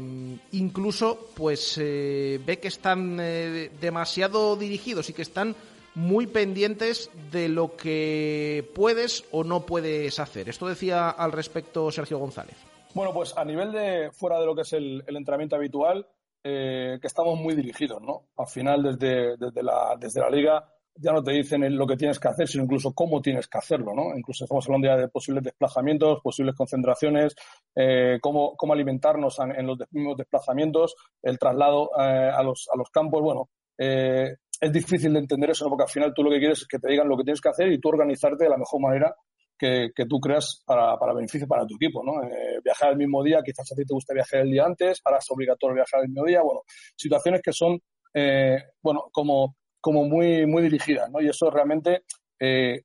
[0.51, 5.55] incluso pues eh, ve que están demasiado dirigidos y que están
[5.95, 10.47] muy pendientes de lo que puedes o no puedes hacer.
[10.49, 12.66] Esto decía al respecto Sergio González.
[12.97, 16.07] Bueno, pues a nivel de fuera de lo que es el, entrenamiento habitual,
[16.43, 18.29] eh, que estamos muy dirigidos, ¿no?
[18.35, 22.19] Al final, desde, desde, la, desde la liga, ya no te dicen lo que tienes
[22.19, 24.17] que hacer, sino incluso cómo tienes que hacerlo, ¿no?
[24.17, 27.35] Incluso estamos hablando ya de posibles desplazamientos, posibles concentraciones,
[27.75, 32.89] eh, cómo, cómo, alimentarnos en, los mismos desplazamientos, el traslado eh, a, los, a los
[32.89, 36.67] campos, bueno, es difícil de entender eso, porque al final tú lo que quieres es
[36.67, 39.15] que te digan lo que tienes que hacer y tú organizarte de la mejor manera
[39.57, 42.23] que, tú creas para, para, beneficio para tu equipo, ¿no?
[42.23, 45.19] Eh, viajar el mismo día, quizás a ti te guste viajar el día antes, ahora
[45.19, 46.61] es obligatorio viajar el mismo día, bueno,
[46.95, 47.79] situaciones que son,
[48.13, 51.21] eh, bueno, como, como muy, muy dirigidas, ¿no?
[51.21, 52.03] Y eso realmente
[52.39, 52.83] eh,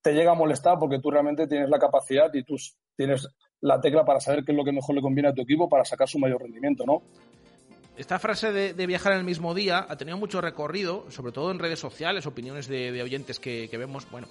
[0.00, 2.56] te llega a molestar porque tú realmente tienes la capacidad y tú
[2.96, 3.28] tienes
[3.60, 5.84] la tecla para saber qué es lo que mejor le conviene a tu equipo para
[5.84, 7.02] sacar su mayor rendimiento, ¿no?
[7.96, 11.58] Esta frase de, viajar en el mismo día ha tenido mucho recorrido, sobre todo en
[11.58, 14.28] redes sociales, opiniones de, oyentes que, que vemos, bueno,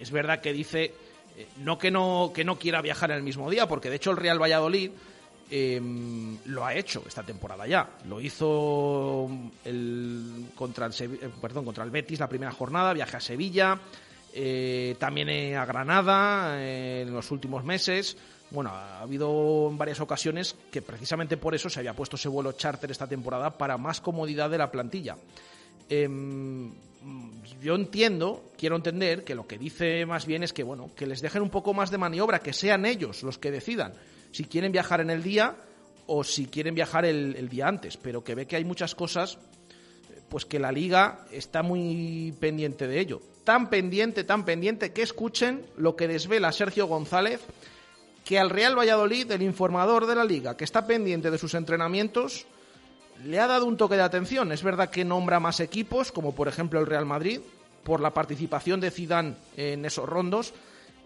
[0.00, 0.92] es verdad que dice
[1.36, 4.10] eh, no que no que no quiera viajar en el mismo día, porque de hecho
[4.10, 4.90] el Real Valladolid
[5.50, 7.88] em, lo ha hecho esta temporada ya.
[8.08, 9.28] Lo hizo
[9.64, 13.78] el, contra, el, eh, perdón, contra el Betis la primera jornada, viaje a Sevilla,
[14.32, 18.16] eh, también a Granada en los últimos meses.
[18.50, 22.90] Bueno, ha habido varias ocasiones que precisamente por eso se había puesto ese vuelo charter
[22.90, 25.16] esta temporada para más comodidad de la plantilla.
[25.88, 26.72] Em,
[27.62, 31.20] yo entiendo, quiero entender que lo que dice más bien es que bueno, que les
[31.20, 33.92] dejen un poco más de maniobra, que sean ellos los que decidan
[34.36, 35.56] si quieren viajar en el día
[36.06, 39.38] o si quieren viajar el, día antes, pero que ve que hay muchas cosas,
[40.28, 43.22] pues que la liga está muy pendiente de ello.
[43.44, 47.40] Tan pendiente, tan pendiente que escuchen lo que desvela Sergio González,
[48.26, 52.46] que al Real Valladolid, el informador de la liga, que está pendiente de sus entrenamientos,
[53.24, 54.52] le ha dado un toque de atención.
[54.52, 57.40] Es verdad que nombra más equipos, como por ejemplo el Real Madrid,
[57.84, 60.54] por la participación de Zidane en esos rondos.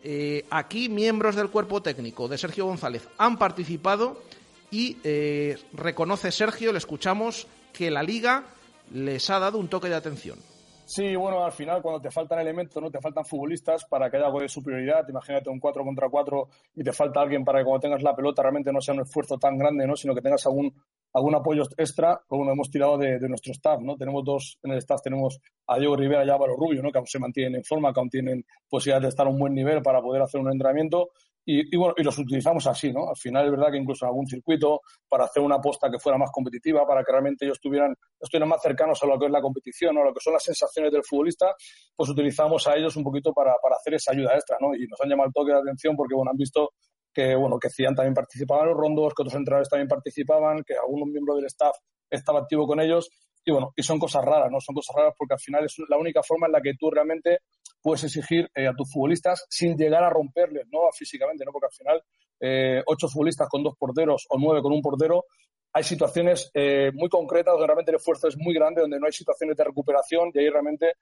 [0.02, 4.22] Eh, aquí miembros del cuerpo técnico de Sergio González han participado
[4.70, 8.44] y eh, reconoce Sergio, le escuchamos, que la liga
[8.92, 10.38] les ha dado un toque de atención.
[10.86, 14.26] Sí, bueno, al final cuando te faltan elementos, no te faltan futbolistas para que haya
[14.26, 17.80] algo de superioridad, imagínate un 4 contra 4 y te falta alguien para que cuando
[17.80, 19.94] tengas la pelota realmente no sea un esfuerzo tan grande, ¿no?
[19.94, 20.74] sino que tengas algún
[21.12, 23.96] algún apoyo extra, como hemos tirado de, nuestro staff, ¿no?
[23.96, 26.90] Tenemos dos, en el staff tenemos a Diego Rivera y a Álvaro Rubio, ¿no?
[26.90, 29.54] Que aún se mantienen en forma, que aún tienen posibilidad de estar a un buen
[29.54, 31.10] nivel para poder hacer un entrenamiento
[31.44, 33.08] y, bueno, y los utilizamos así, ¿no?
[33.08, 36.18] Al final es verdad que incluso en algún circuito, para hacer una aposta que fuera
[36.18, 39.40] más competitiva, para que realmente ellos estuvieran, estuvieran más cercanos a lo que es la
[39.40, 41.54] competición, o a lo que son las sensaciones del futbolista,
[41.96, 44.74] pues utilizamos a ellos un poquito para, para hacer esa ayuda extra, ¿no?
[44.74, 46.70] Y nos han llamado el toque de atención porque, bueno, han visto
[47.12, 50.74] que bueno que Cian también participaba en los rondos, que otros entrenadores también participaban, que
[50.74, 51.76] algún miembro del staff
[52.08, 53.10] estaba activo con ellos
[53.44, 54.60] y bueno, y son cosas raras, ¿no?
[54.60, 57.38] Son cosas raras porque al final es la única forma en la que tú realmente
[57.80, 60.80] puedes exigir eh, a tus futbolistas sin llegar a romperles, ¿no?
[60.92, 61.52] Físicamente, ¿no?
[61.52, 62.02] Porque al final,
[62.40, 65.24] eh, ocho futbolistas con dos porteros o nueve con un portero,
[65.72, 69.12] hay situaciones eh, muy concretas donde realmente el esfuerzo es muy grande, donde no hay
[69.12, 70.94] situaciones de recuperación y ahí realmente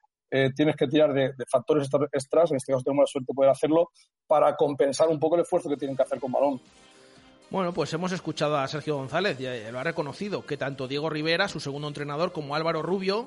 [0.55, 3.93] tienes que tirar de, factores extras, en este caso tenemos la suerte de poder hacerlo,
[4.27, 6.61] para compensar un poco el esfuerzo que tienen que hacer con balón.
[7.51, 11.49] Bueno, pues hemos escuchado a Sergio González, ya lo ha reconocido, que tanto Diego Rivera,
[11.49, 13.27] su segundo entrenador, como Álvaro Rubio,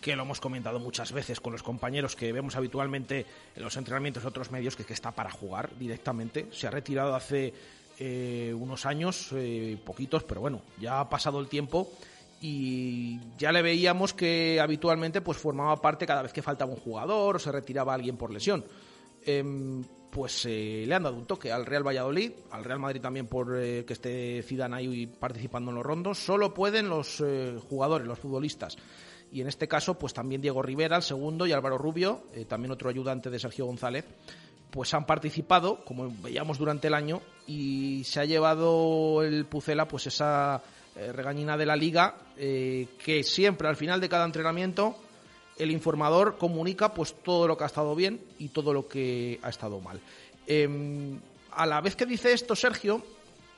[0.00, 4.22] que lo hemos comentado muchas veces con los compañeros que vemos habitualmente en los entrenamientos
[4.22, 6.48] de otros medios, que está para jugar directamente.
[6.50, 7.52] Se ha retirado hace
[8.00, 11.92] eh, unos años, eh, poquitos, pero bueno, ya ha pasado el tiempo
[12.40, 17.36] y ya le veíamos que habitualmente pues formaba parte cada vez que faltaba un jugador
[17.36, 18.64] o se retiraba alguien por lesión.
[19.24, 23.26] Em, pues eh, le han dado un toque al Real Valladolid, al Real Madrid también
[23.26, 26.18] por eh, que esté Zidane ahí participando en los rondos.
[26.18, 28.76] Solo pueden los eh, jugadores, los futbolistas.
[29.32, 32.90] Y en este caso, pues también Diego Rivera, el segundo, y Álvaro Rubio, también otro
[32.90, 34.04] ayudante de Sergio González,
[34.70, 40.06] pues han participado, como veíamos durante el año, y se ha llevado el Pucela pues
[40.06, 40.62] esa
[41.12, 44.96] regañina de la liga que siempre al final de cada entrenamiento
[45.60, 49.50] el informador comunica pues todo lo que ha estado bien y todo lo que ha
[49.50, 50.00] estado mal.
[50.46, 51.20] Em,
[51.52, 53.04] a la vez que dice esto Sergio,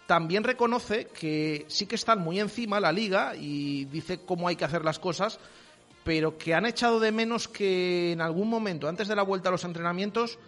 [0.07, 4.65] también reconoce que sí que están muy encima la liga y dice cómo hay que
[4.65, 5.39] hacer las cosas,
[6.05, 9.53] pero que han echado de menos que en algún momento, antes de la vuelta a
[9.53, 10.39] los entrenamientos,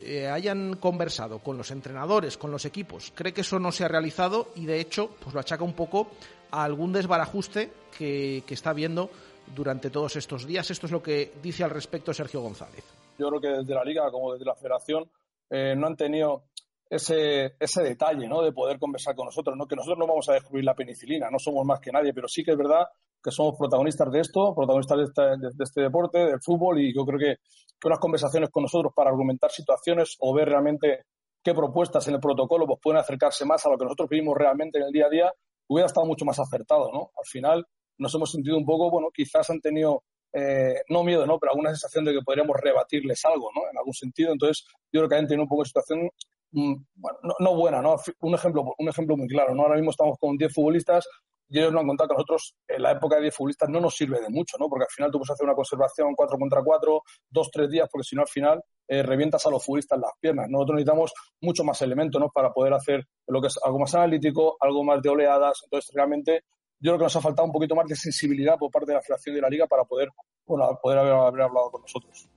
[0.00, 3.12] eh, hayan conversado con los entrenadores, con los equipos.
[3.14, 6.08] Cree que eso no se ha realizado y de hecho pues lo achaca un poco
[6.50, 9.10] a algún desbarajuste que, que está viendo
[9.54, 10.70] durante todos estos días.
[10.70, 12.84] Esto es lo que dice al respecto Sergio González.
[13.18, 15.08] Yo creo que desde la Liga como desde la Federación
[15.50, 16.44] eh, no han tenido
[16.88, 18.42] ese, ese detalle ¿no?
[18.42, 19.56] de poder conversar con nosotros.
[19.56, 19.66] ¿no?
[19.66, 22.42] Que nosotros no vamos a descubrir la penicilina, no somos más que nadie, pero sí
[22.42, 22.86] que es verdad
[23.24, 27.36] que somos protagonistas de esto, protagonistas de, este deporte, del fútbol, y yo creo que,
[27.80, 31.06] que, unas conversaciones con nosotros para argumentar situaciones o ver realmente
[31.42, 34.78] qué propuestas en el protocolo pues, pueden acercarse más a lo que nosotros vivimos realmente
[34.78, 35.32] en el día a día,
[35.68, 36.92] hubiera estado mucho más acertado.
[36.92, 37.10] ¿no?
[37.16, 37.66] Al final,
[37.98, 40.02] nos hemos sentido un poco, bueno, quizás han tenido,
[40.32, 41.38] eh, no miedo, ¿no?
[41.38, 43.62] Pero alguna sensación de que podríamos rebatirles algo, ¿no?
[43.70, 44.32] En algún sentido.
[44.32, 46.10] Entonces, yo creo que han tenido un poco de situación,
[46.52, 47.96] mm, bueno, no, buena, ¿no?
[48.20, 49.62] Un ejemplo, un ejemplo muy claro, ¿no?
[49.62, 51.06] Ahora mismo estamos con 10 futbolistas
[51.54, 53.94] y ellos nos han contado que nosotros en la época de 10 futbolistas no nos
[53.94, 54.68] sirve de mucho, ¿no?
[54.68, 58.04] Porque al final tú puedes hacer una conservación 4 contra 4, 2, 3 días, porque
[58.04, 60.48] si no al final eh, revientas a los futbolistas las piernas.
[60.50, 62.28] Nosotros necesitamos mucho más elementos, ¿no?
[62.28, 65.60] Para poder hacer lo que es algo más analítico, algo más de oleadas.
[65.62, 66.42] Entonces, realmente
[66.80, 69.02] yo creo que nos ha faltado un poquito más de sensibilidad por parte de la
[69.02, 70.08] Federación de la Liga para poder,
[70.44, 72.28] poder haber, hablado con nosotros.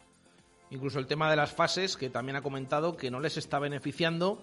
[0.70, 4.38] Incluso el tema de las fases, que también ha comentado que no les está beneficiando,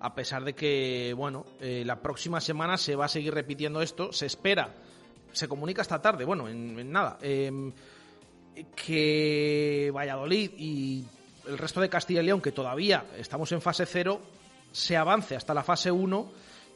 [0.00, 4.12] a pesar de que, bueno, eh, la próxima semana se va a seguir repitiendo esto,
[4.12, 4.74] se espera,
[5.32, 7.72] se comunica esta tarde, bueno, en, nada, em,
[8.74, 11.04] que Valladolid y
[11.46, 14.20] el resto de Castilla y León, que todavía estamos en fase cero,
[14.72, 16.32] se avance hasta la fase 1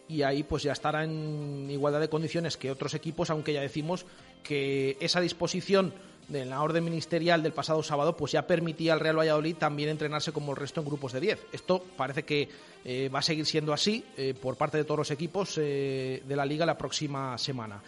[0.09, 4.07] y ahí pues ya estará en igualdad de condiciones que otros equipos, aunque ya decimos
[4.43, 5.95] que esa disposición
[6.31, 10.33] de la orden ministerial del pasado sábado pues ya permitía al Real Valladolid también entrenarse
[10.33, 11.47] como el resto en grupos de 10.
[11.53, 12.49] Esto parece que
[12.85, 16.37] eh, va a seguir siendo así eh, por parte de todos los equipos eh, de
[16.37, 17.83] la liga la próxima semana.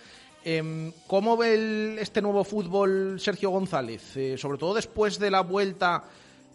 [0.44, 4.02] Em, ¿Cómo ve este nuevo fútbol Sergio González?
[4.36, 6.04] sobre todo después de la vuelta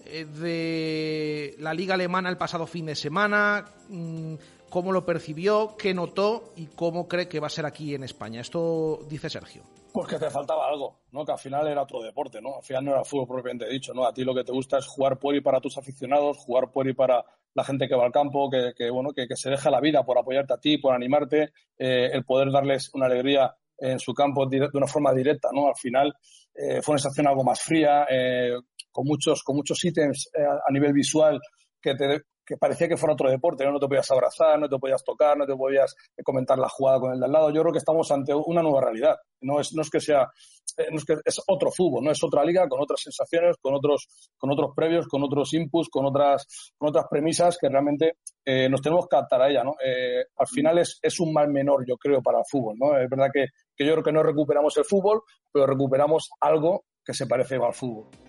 [0.06, 3.66] de la liga alemana el pasado fin de semana.
[3.88, 4.36] Mm,
[4.70, 8.42] cómo lo percibió, qué notó y cómo cree que va a ser aquí en España.
[8.42, 9.64] Esto dice Sergio.
[9.98, 11.26] Pues que te faltaba algo, ¿no?
[11.26, 12.58] Que al final era otro deporte, ¿no?
[12.58, 14.06] Al final no era fútbol propiamente dicho, ¿no?
[14.06, 17.26] A ti lo que te gusta es jugar por para tus aficionados, jugar por para
[17.56, 20.54] la gente que va al campo, que, bueno, que, se deja la vida por apoyarte
[20.54, 24.86] a ti, por animarte, eh, el poder darles una alegría en su campo de una
[24.86, 25.68] forma directa, ¿no?
[25.68, 26.14] Al final
[26.54, 28.54] eh, fue una sensación algo más fría, eh,
[28.92, 31.42] con muchos, con muchos ítems a nivel visual
[31.82, 33.78] que te, que parecía que fuera otro deporte, ¿no?
[33.78, 35.94] te podías abrazar, no te podías tocar, no te podías
[36.24, 37.50] comentar la jugada con el de al lado.
[37.52, 39.18] Yo creo que estamos ante una nueva realidad.
[39.42, 40.30] No es, no es que sea,
[40.78, 43.76] eh, no es que es otro fútbol, no es otra liga con otras sensaciones, con
[43.76, 48.14] otros, con otros previos, con otros inputs, con otras, con otras premisas que realmente
[48.46, 49.76] eh, nos tenemos que adaptar a ella, ¿no?
[49.84, 52.98] Eh, al final es, es un mal menor, yo creo, para el fútbol, ¿no?
[52.98, 55.22] Es verdad que, que yo creo que no recuperamos el fútbol,
[55.52, 58.27] pero recuperamos algo que se parece al fútbol.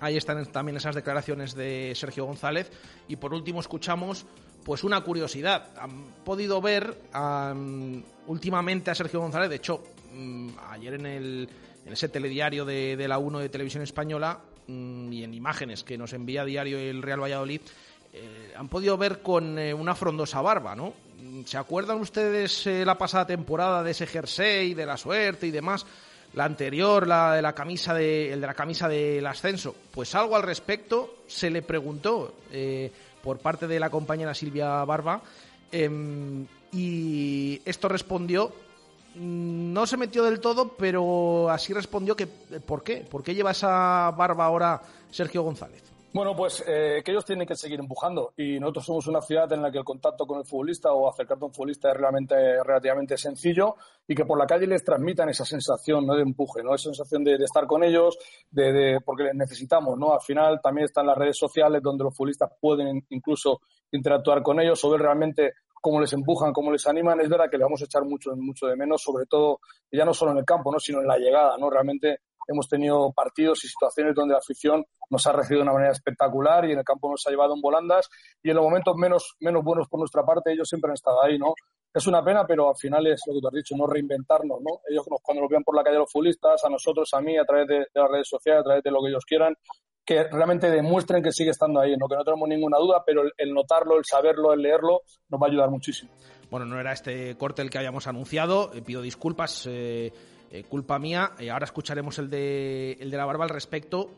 [0.00, 2.70] Ahí están también esas declaraciones de Sergio González.
[3.06, 4.26] Y por último escuchamos
[4.64, 5.68] pues una curiosidad.
[5.78, 6.96] Han podido ver
[8.26, 9.82] últimamente a Sergio González, de hecho,
[10.12, 11.48] mm, ayer en, el,
[11.86, 16.12] en ese telediario de, la 1 de Televisión Española mm, y en imágenes que nos
[16.12, 17.60] envía diario el Real Valladolid,
[18.12, 20.94] eh, han podido ver con eh, una frondosa barba, ¿no?
[21.44, 25.86] ¿Se acuerdan ustedes eh, la pasada temporada de ese jersey, de la suerte y demás?
[26.34, 29.74] La anterior, la de la camisa de, el de la camisa del ascenso.
[29.90, 35.22] Pues algo al respecto se le preguntó eh, por parte de la compañera Silvia Barba
[35.72, 38.52] em, y esto respondió
[39.16, 42.98] mm, no se metió del todo, pero así respondió que ¿por qué?
[42.98, 45.89] ¿Por qué lleva esa barba ahora Sergio González?
[46.12, 49.62] Bueno, pues eh, que ellos tienen que seguir empujando y nosotros somos una ciudad en
[49.62, 52.34] la que el contacto con el futbolista o acercarte a un futbolista es realmente,
[52.64, 53.76] relativamente sencillo
[54.08, 56.16] y que por la calle les transmitan esa sensación ¿no?
[56.16, 56.74] de empuje, ¿no?
[56.74, 58.18] esa sensación de, estar con ellos,
[58.50, 60.12] de, de, porque necesitamos, ¿no?
[60.12, 63.60] Al final también están las redes sociales donde los futbolistas pueden incluso
[63.92, 67.20] interactuar con ellos o ver realmente cómo les empujan, cómo les animan.
[67.20, 69.60] Es verdad que le vamos a echar mucho, mucho de menos, sobre todo
[69.92, 70.80] ya no solo en el campo, ¿no?
[70.80, 71.70] sino en la llegada, ¿no?
[71.70, 75.92] Realmente hemos tenido partidos y situaciones donde la afición nos ha recibido de una manera
[75.92, 78.08] espectacular y en el campo nos ha llevado en volandas
[78.42, 81.38] y en los momentos menos, menos buenos por nuestra parte ellos siempre han estado ahí,
[81.38, 81.54] ¿no?
[81.92, 84.80] Es una pena, pero al final es lo que tú has dicho, no reinventarnos, ¿no?
[84.88, 87.66] Ellos cuando nos vean por la calle los futbolistas, a nosotros, a mí, a través
[87.66, 89.56] de, las redes sociales, a través de lo que ellos quieran,
[90.04, 92.06] que realmente demuestren que sigue estando ahí, ¿no?
[92.06, 95.50] que no tenemos ninguna duda, pero el, notarlo, el saberlo, el leerlo, nos va a
[95.50, 96.12] ayudar muchísimo.
[96.48, 99.66] Bueno, no era este corte el que habíamos anunciado, eh, pido disculpas.
[99.68, 100.12] Eh,
[100.50, 101.32] eh, culpa mía.
[101.38, 104.10] Eh, ahora escucharemos el de, el de la barba al respecto.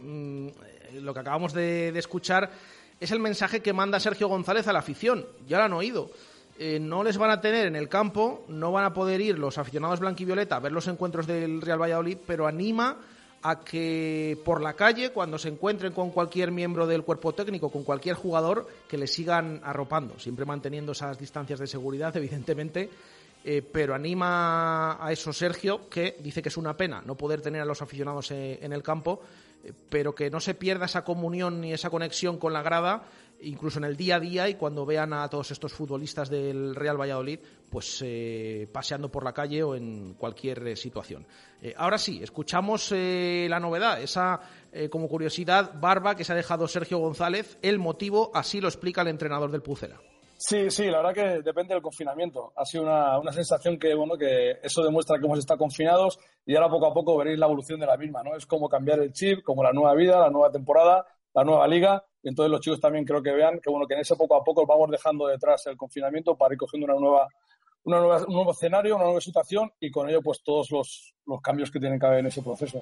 [0.00, 2.50] Mm, eh, lo que acabamos de, escuchar
[2.98, 5.24] es el mensaje que manda Sergio González a la afición.
[5.46, 6.10] Ya lo han oído.
[6.80, 10.00] no les van a tener en el campo, no van a poder ir los aficionados
[10.00, 12.96] blanquivioleta a ver los encuentros del Real Valladolid, pero anima
[13.42, 17.84] a que por la calle, cuando se encuentren con cualquier miembro del cuerpo técnico, con
[17.84, 22.90] cualquier jugador, que le sigan arropando, siempre manteniendo esas distancias de seguridad, evidentemente,
[23.50, 27.62] eh, pero anima a eso Sergio, que dice que es una pena no poder tener
[27.62, 29.22] a los aficionados eh, en el campo,
[29.64, 33.04] eh, pero que no se pierda esa comunión ni esa conexión con la grada,
[33.40, 37.00] incluso en el día a día y cuando vean a todos estos futbolistas del Real
[37.00, 37.38] Valladolid,
[37.70, 38.04] pues
[38.70, 41.24] paseando por la calle o en cualquier situación.
[41.76, 44.40] ahora sí, escuchamos la novedad, esa
[44.90, 49.08] como curiosidad barba que se ha dejado Sergio González, el motivo así lo explica el
[49.08, 49.98] entrenador del Pucela.
[50.40, 52.52] Sí, sí, la verdad que depende del confinamiento.
[52.54, 56.16] Ha sido una, una, sensación que, bueno, que eso demuestra que hemos estado confinados
[56.46, 58.36] y ahora poco a poco veréis la evolución de la misma, ¿no?
[58.36, 62.04] Es como cambiar el chip, como la nueva vida, la nueva temporada, la nueva liga.
[62.22, 64.44] Y entonces los chicos también creo que vean que, bueno, que en ese poco a
[64.44, 67.26] poco vamos dejando detrás el confinamiento para ir cogiendo una nueva,
[67.82, 71.40] una nueva, un nuevo escenario, una nueva situación y con ello, pues todos los, los
[71.40, 72.80] cambios que tienen que haber en ese proceso.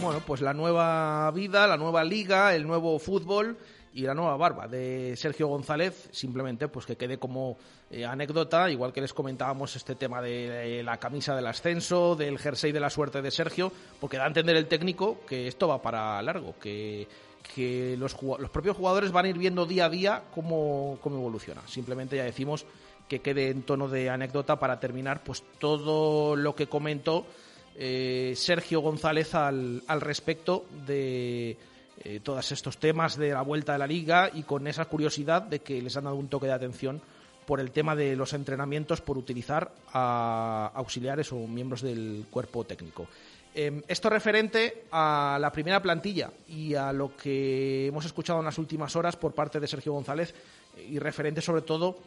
[0.00, 3.58] Bueno, pues la nueva vida, la nueva liga, el nuevo fútbol
[3.94, 7.56] y la nueva barba de Sergio González, simplemente pues que quede como
[7.90, 12.72] eh, anécdota, igual que les comentábamos este tema de, la camisa del ascenso, del jersey
[12.72, 16.20] de la suerte de Sergio, porque da a entender el técnico que esto va para
[16.22, 17.08] largo, que,
[17.54, 21.66] que los, los propios jugadores van a ir viendo día a día cómo, cómo evoluciona.
[21.66, 22.66] Simplemente ya decimos
[23.08, 27.26] que quede en tono de anécdota para terminar pues todo lo que comentó
[27.74, 31.56] eh, Sergio González al, al respecto de
[32.04, 35.60] eh, todos estos temas de la vuelta de la liga y con esa curiosidad de
[35.60, 37.00] que les han dado un toque de atención
[37.46, 43.08] por el tema de los entrenamientos por utilizar a auxiliares o miembros del cuerpo técnico.
[43.54, 48.58] Em, esto referente a la primera plantilla y a lo que hemos escuchado en las
[48.58, 50.34] últimas horas por parte de Sergio González
[50.76, 51.98] y referente sobre todo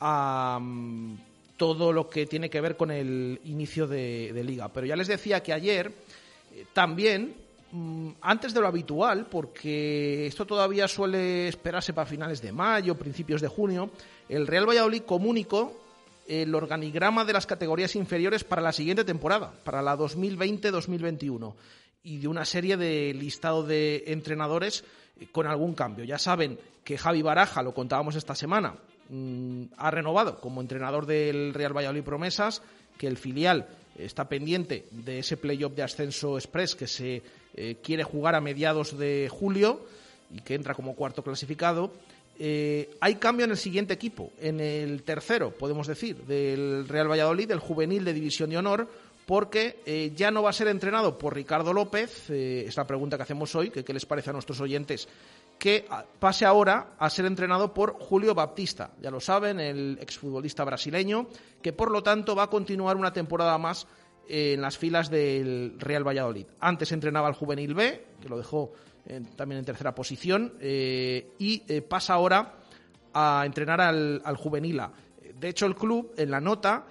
[0.00, 1.16] a mm,
[1.56, 4.68] todo lo que tiene que ver con el inicio de, liga.
[4.68, 5.92] Pero ya les decía que ayer
[6.52, 7.34] eh, también
[8.20, 13.48] antes de lo habitual, porque esto todavía suele esperarse para finales de mayo, principios de
[13.48, 13.90] junio,
[14.28, 15.72] el Real Valladolid comunicó
[16.28, 21.54] el organigrama de las categorías inferiores para la siguiente temporada, para la 2020-2021,
[22.02, 24.84] y de una serie de listado de entrenadores
[25.20, 26.04] eh, con algún cambio.
[26.04, 28.74] Ya saben que Javi Baraja, lo contábamos esta semana,
[29.08, 32.62] mm, ha renovado como entrenador del Real Valladolid Promesas,
[32.98, 33.68] que el filial
[33.98, 37.22] está pendiente de ese playoff de ascenso express que se
[37.54, 39.80] eh, quiere jugar a mediados de julio
[40.34, 41.92] y que entra como cuarto clasificado.
[42.38, 47.48] Eh, hay cambio en el siguiente equipo, en el tercero, podemos decir, del Real Valladolid,
[47.48, 48.88] del juvenil de División de Honor,
[49.24, 53.22] porque eh, ya no va a ser entrenado por Ricardo López, es la pregunta que
[53.22, 55.08] hacemos hoy, que qué les parece a nuestros oyentes,
[55.58, 55.86] que
[56.18, 61.28] pase ahora a ser entrenado por Julio Baptista, ya lo saben, el exfutbolista brasileño,
[61.62, 63.86] que por lo tanto va a continuar una temporada más
[64.28, 66.46] en las filas del Real Valladolid.
[66.60, 68.72] Antes entrenaba al Juvenil B, que lo dejó
[69.36, 72.54] también en tercera posición, eh, y eh, pasa ahora
[73.14, 74.92] a entrenar al, Juvenil A.
[75.34, 76.86] De hecho, el club, en la nota,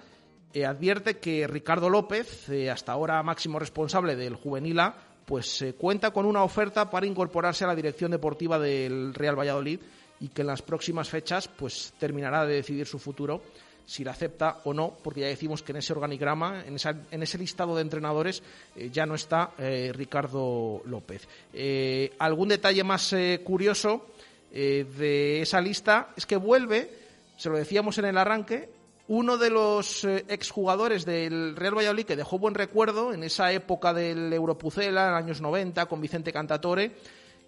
[0.52, 4.94] eh, advierte que Ricardo López, hasta ahora máximo responsable del Juvenil A,
[5.26, 9.80] pues cuenta con una oferta para incorporarse a la dirección deportiva del Real Valladolid
[10.20, 13.42] y que en las próximas fechas pues terminará de decidir su futuro
[13.86, 16.76] si la acepta o no, porque ya decimos que en ese organigrama, en,
[17.10, 18.42] en ese listado de entrenadores,
[18.74, 21.28] eh, ya no está eh, Ricardo López.
[21.52, 23.14] Eh, algún detalle más
[23.44, 24.06] curioso
[24.52, 26.88] de esa lista es que vuelve,
[27.36, 28.70] se lo decíamos en el arranque,
[29.08, 34.32] uno de los exjugadores del Real Valladolid que dejó buen recuerdo en esa época del
[34.32, 36.96] Europucela, en años 90, con Vicente Cantatore,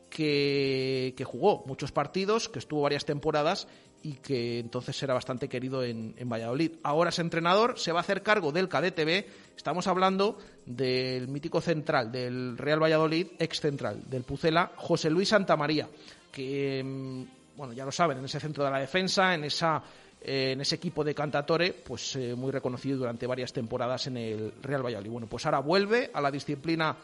[0.09, 3.69] que, jugó muchos partidos, que estuvo varias temporadas
[4.03, 6.73] y que entonces era bastante querido en, Valladolid.
[6.85, 9.27] Ahora es entrenador, se va a hacer cargo del KDTB.
[9.57, 15.89] Estamos hablando del mítico central del Real Valladolid, ex central del Pucela, José Luis Santamaría,
[16.31, 19.83] que, mm, bueno, ya lo saben, en ese centro de la defensa, en esa
[20.21, 24.53] eh, en ese equipo de Cantatore, pues eh, muy reconocido durante varias temporadas en el
[24.63, 25.11] Real Valladolid.
[25.11, 26.97] Bueno, pues ahora vuelve a la disciplina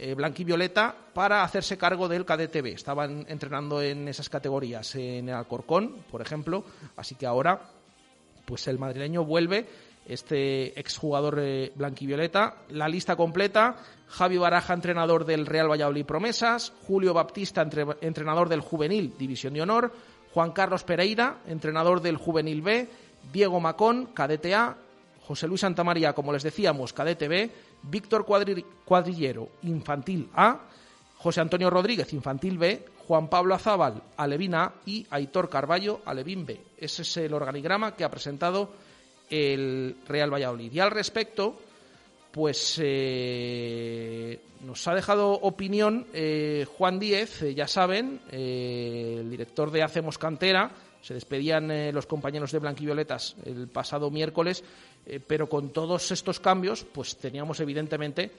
[0.00, 2.66] eh, blanquivioleta para hacerse cargo del KDTB.
[2.66, 6.64] Estaban entrenando en esas categorías en el Alcorcón, por ejemplo,
[6.96, 7.60] así que ahora
[8.44, 9.66] pues el madrileño vuelve
[10.06, 12.62] este exjugador eh, blanquivioleta.
[12.70, 17.68] La lista completa, Javi Baraja, entrenador del Real Valladolid Promesas, Julio Baptista,
[18.00, 19.92] entrenador del Juvenil División de Honor,
[20.38, 22.88] Juan Carlos Pereira, entrenador del Juvenil B,
[23.32, 24.76] Diego Macón, KDTA,
[25.26, 27.50] José Luis Santamaría, como les decíamos, KDTB,
[27.82, 30.60] Víctor Cuadrillero, Infantil A,
[31.16, 36.60] José Antonio Rodríguez, Infantil B, Juan Pablo Azábal, Alevín A y Aitor Carballo, Alevín B.
[36.76, 38.70] Ese es el organigrama que ha presentado
[39.28, 40.72] el Real Valladolid.
[40.72, 41.58] Y al respecto,
[42.32, 49.82] pues eh, nos ha dejado opinión eh, Juan Díez, eh, ya saben, el director de
[49.82, 50.70] Hacemos Cantera.
[51.00, 54.64] Se despedían los compañeros de Blanquivioletas el pasado miércoles
[55.26, 58.30] pero con todos estos cambios, pues teníamos evidentemente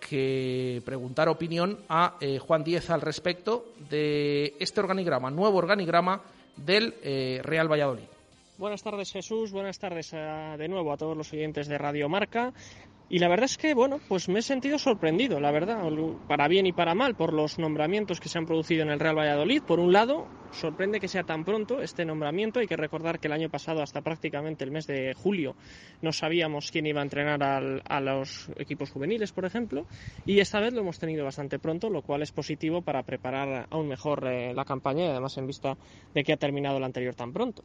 [0.00, 6.20] que preguntar opinión a Juan Díez al respecto de este organigrama, nuevo organigrama
[6.56, 6.94] del
[7.42, 8.04] Real Valladolid.
[8.58, 12.52] Buenas tardes Jesús, buenas tardes de nuevo a todos los oyentes de Radio Marca.
[13.08, 15.78] Y la verdad es que, bueno, pues me he sentido sorprendido, la verdad,
[16.26, 19.16] para bien y para mal, por los nombramientos que se han producido en el Real
[19.16, 19.62] Valladolid.
[19.62, 22.60] Por un lado, sorprende que sea tan pronto este nombramiento.
[22.60, 25.54] Hay que recordar que el año pasado, hasta prácticamente el mes de julio,
[26.00, 29.86] no sabíamos quién iba a entrenar a los equipos juveniles, por ejemplo.
[30.24, 33.86] Y esta vez lo hemos tenido bastante pronto, lo cual es positivo para preparar aún
[33.86, 35.76] mejor eh, la campaña y además en vista
[36.14, 37.62] de que ha terminado la anterior tan pronto.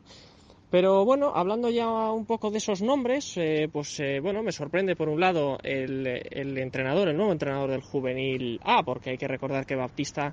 [0.69, 4.95] Pero bueno, hablando ya un poco de esos nombres, eh, pues eh, bueno, me sorprende
[4.95, 9.27] por un lado el, el, entrenador, el nuevo entrenador del juvenil A, porque hay que
[9.27, 10.31] recordar que Baptista,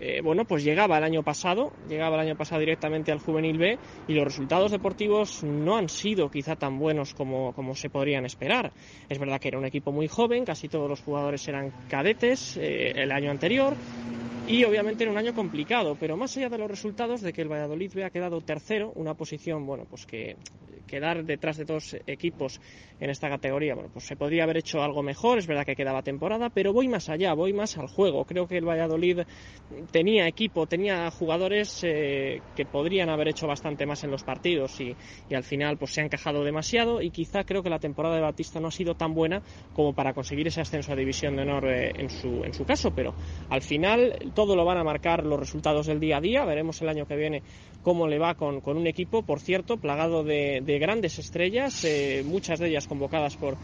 [0.00, 3.78] eh, bueno, pues llegaba el año pasado, llegaba el año pasado directamente al juvenil B
[4.08, 8.72] y los resultados deportivos no han sido quizá tan buenos como, como se podrían esperar.
[9.08, 13.12] Es verdad que era un equipo muy joven, casi todos los jugadores eran cadetes el
[13.12, 13.76] año anterior
[14.48, 17.52] y obviamente en un año complicado, pero más allá de los resultados de que el
[17.52, 20.36] Valladolid ha quedado tercero, una posición, bueno, pues que
[20.86, 22.60] quedar detrás de dos equipos
[22.98, 26.02] en esta categoría, bueno, pues se podría haber hecho algo mejor, es verdad que quedaba
[26.02, 28.24] temporada, pero voy más allá, voy más al juego.
[28.24, 29.20] Creo que el Valladolid
[29.92, 34.96] tenía equipo, tenía jugadores eh, que podrían haber hecho bastante más en los partidos y,
[35.32, 38.58] al final pues se han encajado demasiado y quizá creo que la temporada de Batista
[38.58, 39.42] no ha sido tan buena
[39.72, 42.90] como para conseguir ese ascenso a División de Honor eh, en, su, en su caso,
[42.90, 43.14] pero
[43.50, 46.44] al final todo lo van a marcar los resultados del día a día.
[46.44, 47.42] Veremos el año que viene
[47.82, 52.68] cómo le va con, un equipo, por cierto, plagado de, grandes estrellas, eh, muchas de
[52.68, 53.56] ellas convocadas por,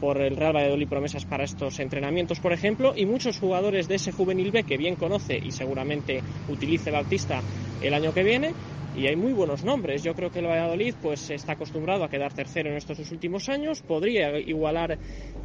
[0.00, 4.12] por el Real Valladolid Promesas para estos entrenamientos, por ejemplo, y muchos jugadores de ese
[4.12, 7.42] juvenil B que bien conoce y seguramente utilice Bautista
[7.82, 8.54] el año que viene,
[8.96, 10.02] y hay muy buenos nombres.
[10.02, 13.48] Yo creo que el Valladolid pues está acostumbrado a quedar tercero en estos dos últimos
[13.48, 14.98] años, podría igualar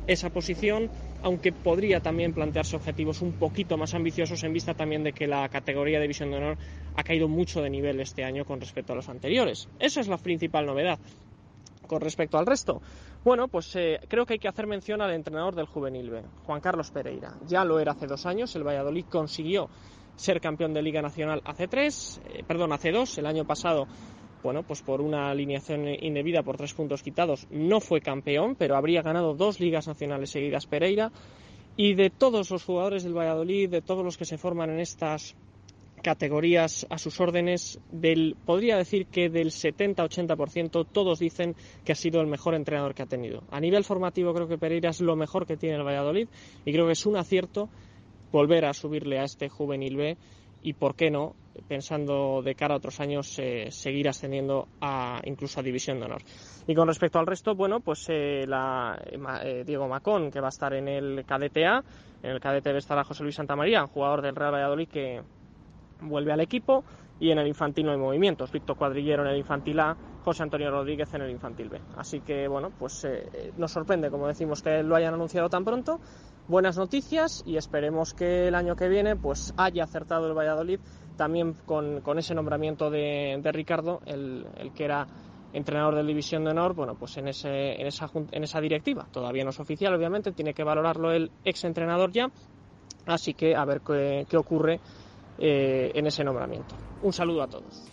[0.07, 0.89] esa posición,
[1.21, 5.47] aunque podría también plantearse objetivos un poquito más ambiciosos en vista también de que la
[5.49, 6.57] categoría de División de Honor
[6.95, 9.69] ha caído mucho de nivel este año con respecto a los anteriores.
[9.79, 10.99] Esa es la principal novedad.
[11.87, 12.81] Con respecto al resto,
[13.25, 16.61] bueno, pues eh, creo que hay que hacer mención al entrenador del Juvenil B, Juan
[16.61, 17.33] Carlos Pereira.
[17.47, 19.67] Ya lo era hace dos años, el Valladolid consiguió
[20.15, 23.87] ser campeón de Liga Nacional hace tres, eh, perdón, hace dos, el año pasado
[24.45, 29.01] bueno, pues por una alineación indebida por tres puntos quitados no fue campeón, pero habría
[29.01, 31.11] ganado dos ligas nacionales seguidas Pereira.
[31.75, 35.35] Y de todos los jugadores del Valladolid, de todos los que se forman en estas
[36.05, 42.21] categorías a sus órdenes, del, podría decir que del 70-80% todos dicen que ha sido
[42.21, 43.41] el mejor entrenador que ha tenido.
[43.49, 46.27] A nivel formativo creo que Pereira es lo mejor que tiene el Valladolid
[46.63, 47.69] y creo que es un acierto
[48.31, 50.17] volver a subirle a este juvenil B
[50.61, 51.33] y, por qué no,
[51.67, 56.21] pensando de cara a otros años, eh, seguir ascendiendo a incluso a División de Honor.
[56.67, 58.95] Y con respecto al resto, bueno, pues eh, la,
[59.43, 61.83] eh, Diego Macón, que va a estar en el KDTA,
[62.21, 65.21] en el KDT estará José Luis Santamaría, un jugador del Real Valladolid que
[66.01, 66.83] vuelve al equipo.
[67.17, 68.51] y en el infantil no hay movimientos.
[68.51, 71.79] Víctor Cuadrillero en el infantil A, José Antonio Rodríguez en el infantil B.
[71.95, 76.01] Así que bueno, pues eh, nos sorprende, como decimos, que lo hayan anunciado tan pronto.
[76.47, 80.79] Buenas noticias y esperemos que el año que viene pues haya acertado el Valladolid
[81.15, 85.07] también con, ese nombramiento de, Ricardo, el, que era
[85.53, 89.07] entrenador de División de Honor, bueno, pues en, ese, en, esa, en esa directiva.
[89.11, 92.29] Todavía no es oficial, obviamente, tiene que valorarlo el ex entrenador ya.
[93.05, 94.79] Así que a ver qué, ocurre
[95.37, 96.75] eh, en ese nombramiento.
[97.01, 97.83] Un saludo a todos.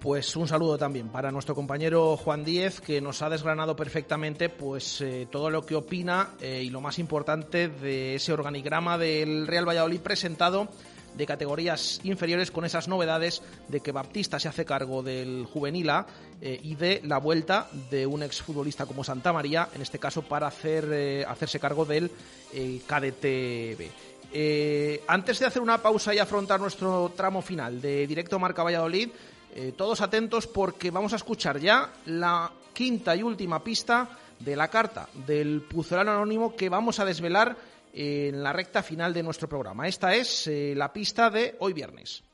[0.00, 5.00] Pues un saludo también para nuestro compañero Juan Díez, que nos ha desgranado perfectamente pues
[5.00, 9.66] eh, todo lo que opina eh, y lo más importante de ese organigrama del Real
[9.66, 10.68] Valladolid presentado
[11.16, 16.06] de categorías inferiores con esas novedades de que Baptista se hace cargo del juvenil A
[16.42, 21.24] y de la vuelta de un exfutbolista como Santa María, en este caso para hacer,
[21.28, 22.10] hacerse cargo del
[22.52, 24.13] KDTB.
[24.36, 29.10] Eh, antes de hacer una pausa y afrontar nuestro tramo final de directo Marca Valladolid,
[29.54, 34.66] eh, todos atentos porque vamos a escuchar ya la quinta y última pista de la
[34.66, 37.56] carta del Pucelano Anónimo que vamos a desvelar
[37.92, 39.86] en la recta final de nuestro programa.
[39.86, 42.24] Esta es eh, la pista de hoy viernes.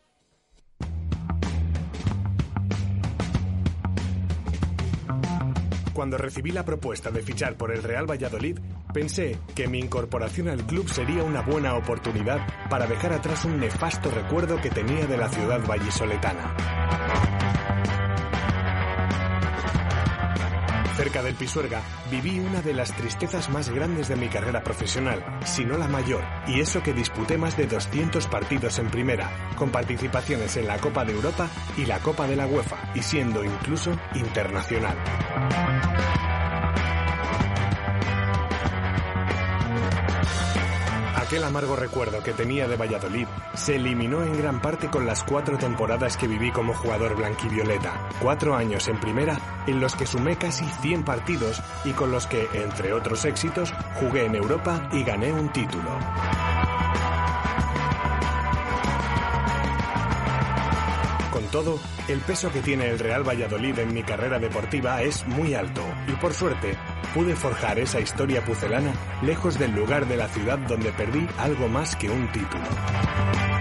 [5.92, 8.58] Cuando recibí la propuesta de fichar por el Real Valladolid,
[8.92, 14.10] pensé que mi incorporación al club sería una buena oportunidad para dejar atrás un nefasto
[14.10, 16.54] recuerdo que tenía de la ciudad vallisoletana.
[20.96, 21.80] Cerca del Pisuerga
[22.10, 26.22] viví una de las tristezas más grandes de mi carrera profesional, si no la mayor,
[26.46, 31.06] y eso que disputé más de 200 partidos en primera, con participaciones en la Copa
[31.06, 34.98] de Europa y la Copa de la UEFA, y siendo incluso internacional.
[41.30, 45.56] Aquel amargo recuerdo que tenía de Valladolid se eliminó en gran parte con las cuatro
[45.58, 48.08] temporadas que viví como jugador blanquivioleta.
[48.20, 52.48] Cuatro años en primera, en los que sumé casi 100 partidos y con los que,
[52.54, 55.90] entre otros éxitos, jugué en Europa y gané un título.
[61.50, 61.78] Todo,
[62.08, 66.12] el peso que tiene el Real Valladolid en mi carrera deportiva es muy alto y
[66.12, 66.76] por suerte
[67.14, 68.92] pude forjar esa historia pucelana
[69.22, 73.59] lejos del lugar de la ciudad donde perdí algo más que un título.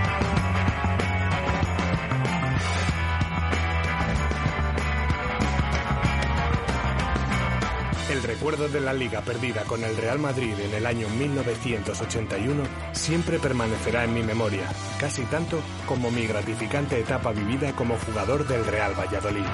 [8.30, 12.62] Recuerdo de la liga perdida con el Real Madrid en el año 1981
[12.92, 14.70] siempre permanecerá en mi memoria,
[15.00, 19.46] casi tanto como mi gratificante etapa vivida como jugador del Real Valladolid.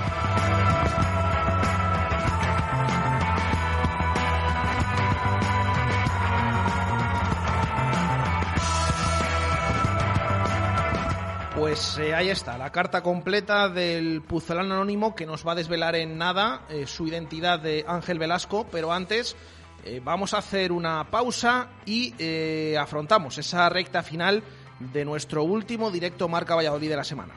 [11.66, 15.96] Pues eh, ahí está, la carta completa del Puzelán Anónimo que nos va a desvelar
[15.96, 19.36] en nada eh, su identidad de Ángel Velasco, pero antes
[19.84, 24.44] eh, vamos a hacer una pausa y afrontamos esa recta final
[24.80, 27.34] de nuestro último directo Marca Valladolid de la semana.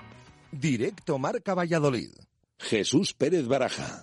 [0.53, 2.11] Directo Marca Valladolid.
[2.59, 4.03] Jesús Pérez Baraja.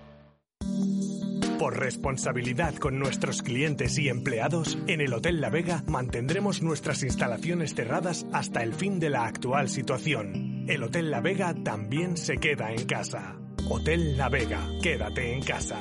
[1.61, 7.75] Por responsabilidad con nuestros clientes y empleados, en el Hotel La Vega mantendremos nuestras instalaciones
[7.75, 10.65] cerradas hasta el fin de la actual situación.
[10.67, 13.35] El Hotel La Vega también se queda en casa.
[13.69, 15.79] Hotel La Vega, quédate en casa.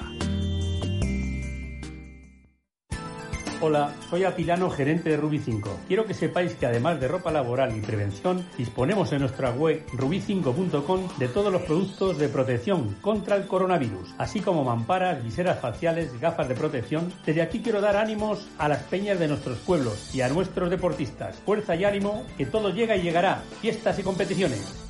[3.63, 5.81] Hola, soy Apilano, gerente de Ruby 5.
[5.87, 11.19] Quiero que sepáis que además de ropa laboral y prevención, disponemos en nuestra web ruby5.com
[11.19, 16.49] de todos los productos de protección contra el coronavirus, así como mamparas, viseras faciales, gafas
[16.49, 17.13] de protección.
[17.27, 21.37] Desde aquí quiero dar ánimos a las peñas de nuestros pueblos y a nuestros deportistas.
[21.45, 23.43] Fuerza y ánimo, que todo llega y llegará.
[23.61, 24.87] Fiestas y competiciones.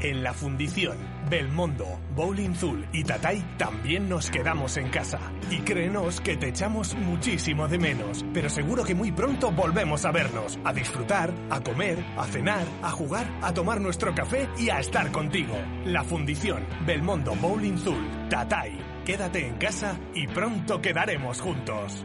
[0.00, 0.96] En la fundición,
[1.28, 5.20] Belmondo, Bowling Zul y Tatay también nos quedamos en casa.
[5.50, 10.12] Y créenos que te echamos muchísimo de menos, pero seguro que muy pronto volvemos a
[10.12, 14.80] vernos, a disfrutar, a comer, a cenar, a jugar, a tomar nuestro café y a
[14.80, 15.54] estar contigo.
[15.84, 18.78] La fundición, Belmondo, Bowling Zul, Tatay.
[19.04, 22.04] Quédate en casa y pronto quedaremos juntos.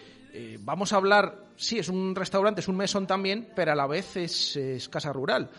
[0.61, 4.17] vamos a hablar, sí, es un restaurante, es un mesón también, pero a la vez
[4.17, 5.51] es, es casa rural.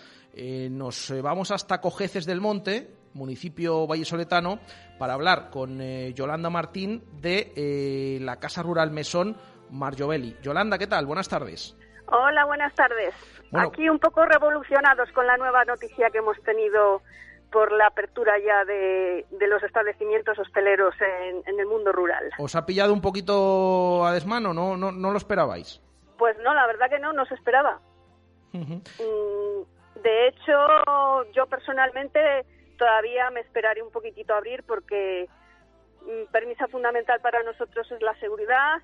[0.69, 4.59] Nos vamos hasta Cojeces del Monte, municipio vallesoletano,
[4.99, 9.35] para hablar con eh, Yolanda Martín de eh, la Casa Rural Mesón
[9.69, 10.35] Marjovelli.
[10.41, 11.05] Yolanda, ¿qué tal?
[11.05, 11.75] Buenas tardes.
[12.07, 13.13] Hola, buenas tardes.
[13.51, 13.69] Bueno.
[13.69, 17.01] Aquí un poco revolucionados con la nueva noticia que hemos tenido
[17.51, 22.29] por la apertura ya de, de los establecimientos hosteleros en, en el mundo rural.
[22.37, 24.53] ¿Os ha pillado un poquito a desmano?
[24.53, 25.81] ¿No, no, no lo esperabais?
[26.17, 27.79] Pues no, la verdad que no, no se esperaba.
[28.53, 28.79] Mm,
[30.01, 30.53] De hecho,
[31.33, 32.19] yo personalmente
[32.81, 35.29] todavía me esperaré un poquitito a abrir porque
[36.01, 38.81] mm, permisa fundamental para nosotros es la seguridad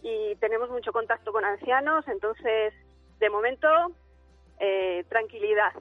[0.00, 2.72] y tenemos mucho contacto con ancianos, entonces,
[3.18, 3.66] de momento,
[4.60, 5.72] eh, tranquilidad.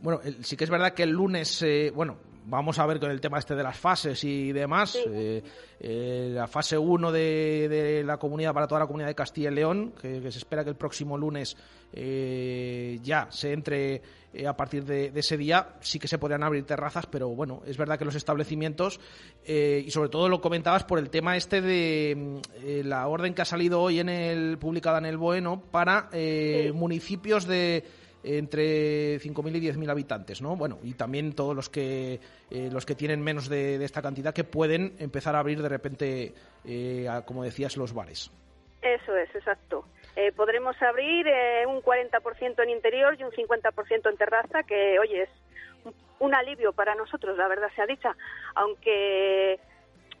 [0.00, 3.20] Bueno, sí que es verdad que el lunes, eh, bueno, vamos a ver con el
[3.20, 4.96] tema este de las fases y demás.
[5.06, 5.40] eh,
[5.78, 9.54] eh, la fase 1 de, de la comunidad para toda la comunidad de Castilla y
[9.54, 11.56] León, que, que se espera que el próximo lunes
[11.92, 15.74] eh, ya se entre eh, a partir de, de ese día.
[15.80, 19.00] Sí que se podrían abrir terrazas, pero bueno, es verdad que los establecimientos,
[19.44, 23.34] eh, y sobre todo lo comentabas por el tema este de mm, eh, la orden
[23.34, 27.84] que ha salido hoy en el publicada en el Bueno para eh, municipios de
[28.24, 30.56] entre 5.000 y 10.000 habitantes, ¿no?
[30.56, 32.20] Bueno, y también todos los que
[32.50, 35.68] eh, los que tienen menos de, de esta cantidad que pueden empezar a abrir de
[35.68, 36.34] repente,
[36.64, 38.30] eh, a, como decías, los bares.
[38.80, 39.81] Eso es, exacto.
[40.22, 45.22] Eh, podremos abrir eh, un 40% en interior y un 50% en terraza, que, oye,
[45.22, 45.30] es
[46.20, 48.14] un- alivio para nosotros, la verdad sea dicha.
[48.54, 49.58] Aunque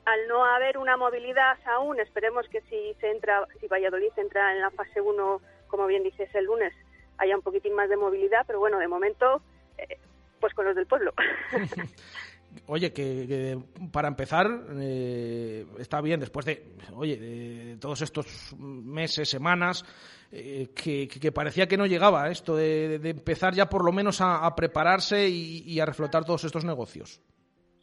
[0.04, 4.60] al no haber una movilidad aún, esperemos que si se entra, si Valladolid entra en
[4.60, 6.74] la fase 1, como bien dices, el lunes,
[7.18, 9.40] haya un poquitín más de movilidad, pero bueno, de momento,
[9.78, 9.98] eh,
[10.40, 11.12] pues con los del pueblo.
[12.66, 13.58] Oye, que, que
[13.90, 14.46] para empezar
[14.76, 19.84] eh, está bien después de, oye, de todos estos meses, semanas,
[20.30, 24.46] eh, que, parecía que no llegaba esto de, de empezar ya por lo menos a,
[24.46, 27.20] a prepararse y, y a reflotar todos estos negocios.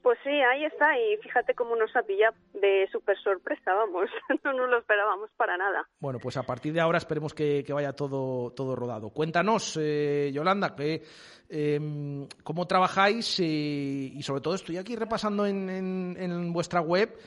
[0.02, 4.10] Pues sí, ahí está, y fíjate cómo nos ha pillado de súper sorpresa, vamos,
[4.46, 5.88] no nos lo esperábamos para nada.
[6.00, 9.10] Bueno, pues a partir de ahora esperemos que, que vaya todo, todo rodado.
[9.10, 11.04] Cuéntanos, eh, Yolanda, que,
[11.50, 17.18] eh, cómo trabajáis eh, y sobre todo estoy aquí repasando en, en- en vuestra web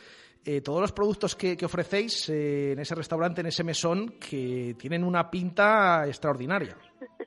[0.44, 4.74] eh, todos los productos que, que ofrecéis eh, en ese restaurante, en ese mesón, que
[4.78, 6.76] tienen una pinta extraordinaria.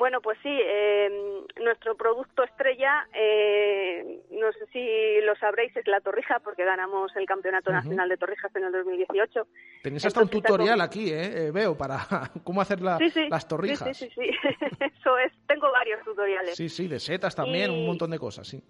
[0.00, 6.00] Bueno, pues sí, eh, nuestro producto estrella, eh, no sé si lo sabréis, es la
[6.00, 7.70] torrija, porque ganamos el Campeonato.
[7.70, 9.46] Nacional de Torrijas en el 2018.
[9.82, 11.48] Tenéis hasta un tutorial aquí, ¿eh?
[11.48, 11.98] Eh, veo, para
[12.44, 13.94] cómo hacer la- Sí, sí, las torrijas.
[13.94, 14.30] Sí, sí, sí,
[14.80, 16.56] Eso es, tengo varios tutoriales.
[16.56, 18.62] Sí, sí, de setas también, Y- un montón de cosas, sí.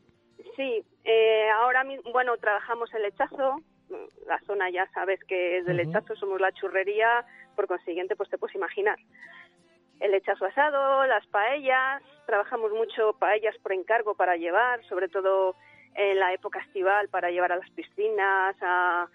[0.57, 3.61] Sí, eh, ahora mismo, bueno, trabajamos el lechazo.
[4.27, 7.25] La zona ya sabes que es del lechazo, somos la churrería,
[7.55, 8.99] por consiguiente, pues te puedes imaginar.
[10.01, 15.57] El lechazo asado, las paellas, trabajamos mucho paellas por encargo para llevar, sobre todo
[15.95, 19.09] en la época estival para llevar a las piscinas, a,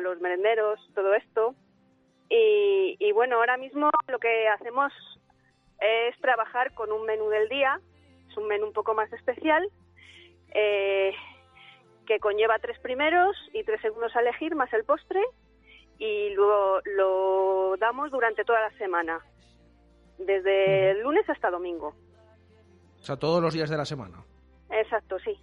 [0.00, 1.54] los merenderos, todo esto.
[2.30, 4.92] Y, y bueno, ahora mismo lo que hacemos
[5.80, 7.80] es trabajar con un menú del día,
[8.30, 9.68] es un menú un poco más especial,
[10.54, 11.12] eh,
[12.06, 15.20] que conlleva tres primeros y tres segundos a elegir, más el postre,
[15.98, 19.20] y luego lo damos durante toda la semana,
[20.18, 21.94] desde el lunes hasta domingo.
[23.00, 24.22] O sea, todos los días de la semana.
[24.70, 25.36] Exacto, sí.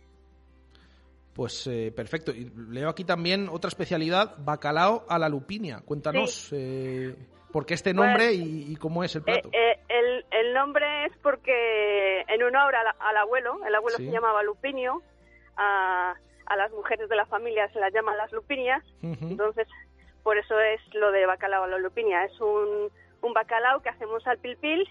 [1.33, 2.31] Pues eh, perfecto.
[2.31, 5.81] Y leo aquí también otra especialidad, bacalao a la lupinia.
[5.85, 7.15] Cuéntanos eh,
[7.51, 9.49] por qué este nombre y, y cómo es el Eh, plato.
[9.53, 14.05] eh, el, el nombre es porque en honor al, al abuelo, el abuelo Sí.
[14.05, 15.01] se llamaba Lupinio,
[15.55, 16.13] a,
[16.45, 19.67] a las mujeres de la familia se las llaman las lupinias, entonces
[20.23, 22.25] por eso es lo de bacalao a la lupinia.
[22.25, 22.89] Es un,
[23.21, 24.87] un bacalao que hacemos al pil pil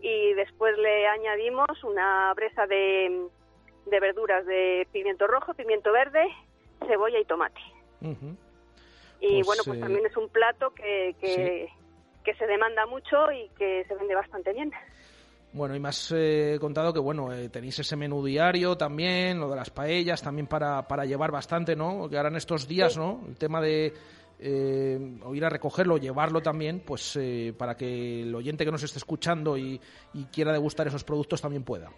[0.00, 3.26] y después le añadimos una breza de,
[3.86, 6.24] de verduras de pimiento rojo, pimiento verde,
[6.86, 7.60] cebolla y tomate.
[9.20, 11.68] Y Pues, bueno, pues eh, también es un plato que, que,
[12.24, 14.72] que se demanda mucho y que se vende bastante bien.
[15.52, 19.50] Bueno, y me has eh, contado que bueno, eh, tenéis ese menú diario también, lo
[19.50, 22.08] de las paellas también para, para llevar bastante, ¿no?
[22.08, 23.20] Que ahora en estos días, ¿no?
[23.28, 23.92] El tema de
[24.42, 28.82] eh, o ir a recogerlo, llevarlo también, pues eh, para que el oyente que nos
[28.82, 29.80] esté escuchando y,
[30.14, 31.90] y quiera degustar esos productos también pueda.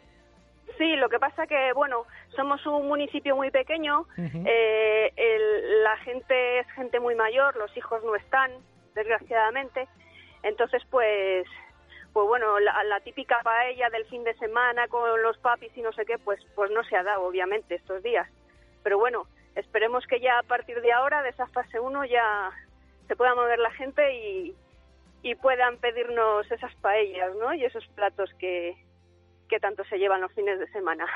[0.79, 6.59] Sí, lo que pasa que, bueno, somos un municipio muy pequeño, eh, el- la gente
[6.61, 8.51] es gente muy mayor, los hijos no están,
[8.95, 9.87] desgraciadamente,
[10.43, 11.47] entonces pues,
[12.13, 15.93] pues bueno, la, la típica paella del fin de semana con los papis y no
[15.93, 18.29] sé qué, pues, pues no se ha dado, obviamente, estos días.
[18.83, 22.51] Pero bueno, esperemos que ya a partir de ahora, de esa fase 1, ya
[23.07, 24.55] se pueda mover la gente y,
[25.23, 27.55] y puedan pedirnos esas paellas, ¿no?
[27.55, 28.77] Y esos platos que,
[29.49, 31.07] que tanto se llevan los fines de semana.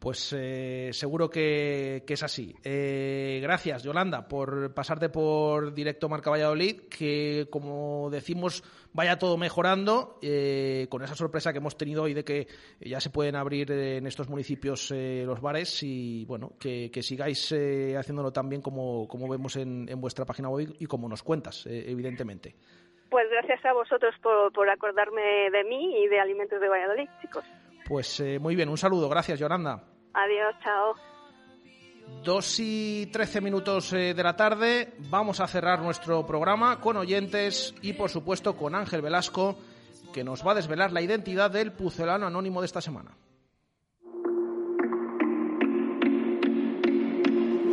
[0.00, 2.54] Pues eh, seguro que, es así.
[2.64, 10.18] Eh, gracias, Yolanda, por pasarte por directo Marca Valladolid, que como decimos vaya todo mejorando,
[10.22, 12.48] eh, con esa sorpresa que hemos tenido hoy de que
[12.80, 17.94] ya se pueden abrir en estos municipios eh, los bares y bueno, que, sigáis eh,
[17.96, 21.66] haciéndolo tan bien como, como vemos en, en vuestra página web y como nos cuentas,
[21.66, 22.54] eh, evidentemente.
[23.10, 27.44] Pues gracias a vosotros por, por acordarme de mí y de Alimentos de Valladolid, chicos.
[27.90, 29.82] Pues eh, muy bien, un saludo, gracias, Yolanda.
[30.14, 30.94] Adiós, chao.
[32.22, 37.74] Dos y trece minutos eh, de la tarde, vamos a cerrar nuestro programa con oyentes
[37.82, 39.58] y por supuesto con Ángel Velasco,
[40.12, 43.10] que nos va a desvelar la identidad del pucelano anónimo de esta semana.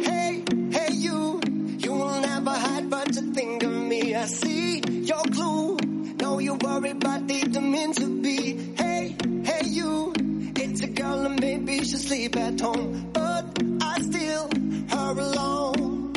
[0.02, 1.40] Hey, hey, you,
[1.78, 4.16] you will never hide but to think of me.
[4.16, 5.78] I see your clue.
[6.20, 7.68] No, you worry, but they don't
[11.68, 13.10] maybe she'll sleep at home.
[13.14, 13.46] But
[13.82, 14.50] I still
[14.90, 16.14] her alone.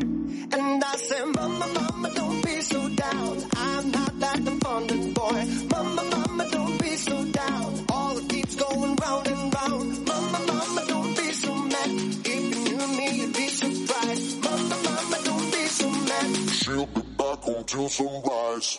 [0.52, 3.36] And I say, Mama, Mama, don't be so down.
[3.56, 5.44] I'm not that abundant boy.
[5.70, 7.86] Mama, Mama, don't be so down.
[7.90, 10.06] All it keeps going round and round.
[10.06, 11.90] Mama, Mama, don't be so mad.
[12.24, 14.44] If you knew me, you'd be surprised.
[14.44, 16.50] Mama, Mama, don't be so mad.
[16.50, 18.76] She'll be back until sunrise.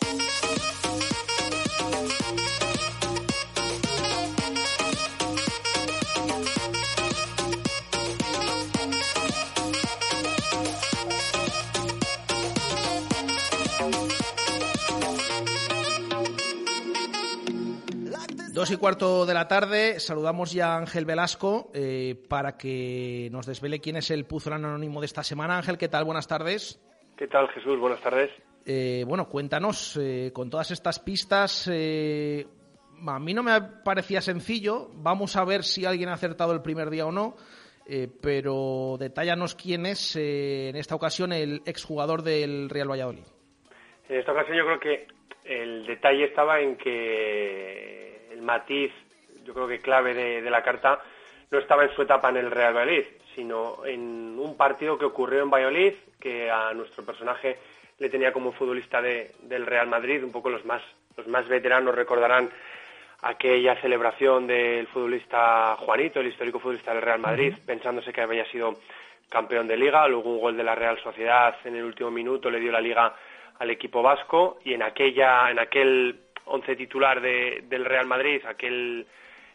[18.62, 23.44] Dos y cuarto de la tarde, saludamos ya a Ángel Velasco eh, para que nos
[23.44, 25.56] desvele quién es el pucelano anónimo de esta semana.
[25.56, 26.04] Ángel, ¿qué tal?
[26.04, 26.80] Buenas tardes.
[27.16, 27.76] ¿Qué tal, Jesús?
[27.80, 28.30] Buenas tardes.
[28.64, 34.90] Eh, bueno, cuéntanos, eh, con todas estas pistas, a mí no me parecía sencillo.
[34.92, 37.34] Vamos a ver si alguien ha acertado el primer día o no.
[37.86, 43.24] eh, pero detállanos quién es eh, en esta ocasión el exjugador del Real Valladolid.
[44.08, 45.06] En esta ocasión yo creo que
[45.44, 48.92] el detalle estaba en que el matiz,
[49.44, 51.00] yo creo que clave de, de la carta,
[51.50, 53.04] no estaba en su etapa en el Real Valladolid,
[53.34, 57.58] sino en un partido que ocurrió en Valladolid, que a nuestro personaje
[57.98, 60.82] le tenía como futbolista del Real Madrid, un poco los más,
[61.16, 62.50] los más veteranos recordarán
[63.22, 68.76] aquella celebración del futbolista Juanito, el histórico futbolista del Real Madrid, pensándose que había sido
[69.28, 72.60] campeón de liga, luego un gol de la Real Sociedad en el último minuto le
[72.60, 73.14] dio la liga
[73.58, 79.06] al equipo vasco y en aquella en aquel once titular del Real Madrid, aquel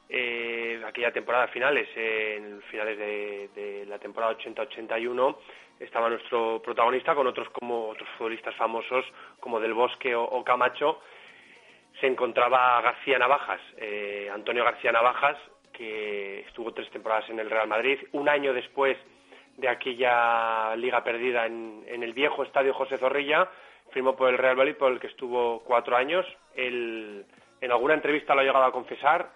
[0.09, 5.38] eh, aquella temporada finales, en finales de, la temporada 80-81,
[5.80, 9.05] estaba nuestro protagonista con otros como otros futbolistas famosos
[9.39, 11.01] como Del Bosque o Camacho
[11.99, 15.38] se encontraba García Navajas, eh, Antonio García Navajas,
[15.73, 17.99] que estuvo tres temporadas en el Real Madrid.
[18.11, 18.97] Un año después
[19.57, 23.49] de aquella liga perdida en, el viejo estadio José Zorrilla,
[23.98, 26.24] firmó por el Real Madrid, por el que estuvo cuatro años.
[26.56, 27.26] En
[27.61, 29.32] alguna entrevista lo ha llegado a confesar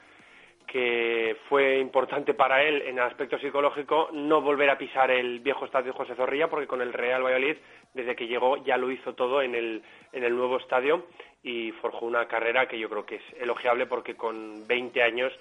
[0.67, 5.65] que fue importante para él en el aspecto psicológico no volver a pisar el viejo
[5.65, 7.57] estadio José Zorrilla porque con el Real Valladolid
[7.95, 9.81] desde que llegó ya lo hizo todo en el
[10.13, 11.07] nuevo estadio
[11.43, 15.33] y forjó una carrera que yo creo que es elogiable porque con 20 años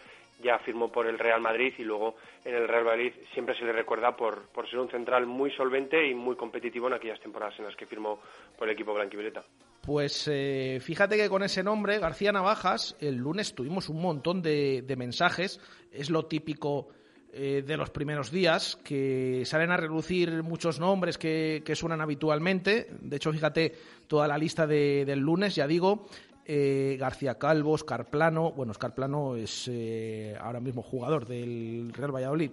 [0.43, 3.73] ya firmó por el Real Madrid y luego en el Real Madrid siempre se le
[3.73, 7.67] recuerda por, por ser un central muy solvente y muy competitivo en aquellas temporadas en
[7.67, 8.21] las que firmó
[8.59, 9.43] por el equipo blanquivioleta.
[9.83, 14.83] Pues eh, fíjate que con ese nombre, García Navajas, el lunes tuvimos un montón de,
[14.83, 15.61] de mensajes.
[15.93, 16.89] Es lo típico
[17.33, 22.89] eh, de los primeros días, que salen a relucir muchos nombres que, suenan habitualmente.
[23.01, 23.73] De hecho, fíjate
[24.09, 26.09] toda la lista del lunes, ya digo.
[26.53, 32.13] Eh, García Calvo, Oscar Plano, bueno, Oscar Plano es eh, ahora mismo jugador del Real
[32.13, 32.51] Valladolid,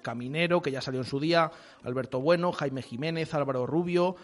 [0.00, 1.50] Caminero, que ya salió en su día,
[1.82, 4.16] Alberto Bueno, Jaime Jiménez, Álvaro Rubio,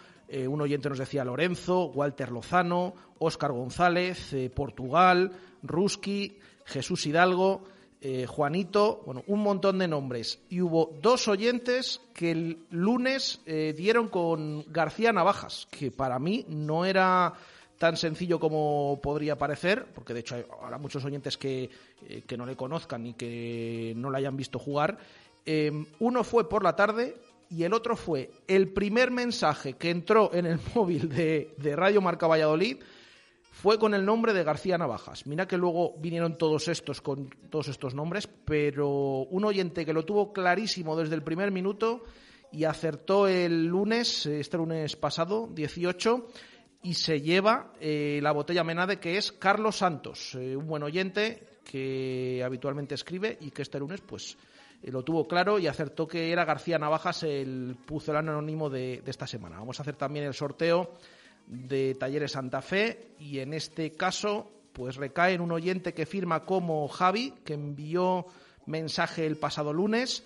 [0.47, 7.61] un oyente nos decía Lorenzo, Walter Lozano, Óscar González, Portugal, Ruski, Jesús Hidalgo,
[8.07, 10.39] eh, Juanito, bueno, un montón de nombres.
[10.49, 16.45] Y hubo dos oyentes que el lunes eh, dieron con García Navajas, que para mí
[16.47, 17.33] no era
[17.77, 21.69] tan sencillo como podría parecer, porque de hecho ahora muchos oyentes que,
[22.07, 24.97] eh, que, no le conozcan y que no le hayan visto jugar.
[25.99, 27.15] uno fue por la tarde
[27.49, 32.01] y el otro fue el primer mensaje que entró en el móvil de, de Radio
[32.01, 32.77] Marca Valladolid
[33.55, 35.25] fue con el nombre de García Navajas.
[35.25, 40.03] Mira que luego vinieron todos estos con todos estos nombres, pero un oyente que lo
[40.03, 42.03] tuvo clarísimo desde el primer minuto
[42.51, 46.27] y acertó el lunes, este lunes pasado, 18,
[46.85, 51.57] y se lleva eh, la botella Menade, que es Carlos Santos, eh, un buen oyente
[51.63, 54.37] que habitualmente escribe y que este lunes, pues,
[54.83, 59.09] eh, lo tuvo claro y acertó que era García Navajas el pucelano anónimo de, de
[59.09, 59.57] esta semana.
[59.57, 60.93] Vamos a hacer también el sorteo
[61.47, 66.45] de Talleres Santa Fe y en este caso pues recae en un oyente que firma
[66.45, 68.27] como Javi, que envió
[68.67, 70.23] mensaje el pasado lunes,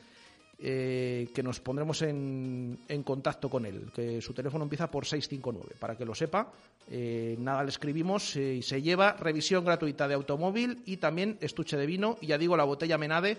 [0.61, 5.75] eh, que nos pondremos en, en, contacto con él, que su teléfono empieza por 659,
[5.79, 6.51] para que lo sepa.
[6.91, 11.77] Eh, nada le escribimos eh, y se lleva revisión gratuita de automóvil y también estuche
[11.77, 13.37] de vino, y ya digo, la botella Menade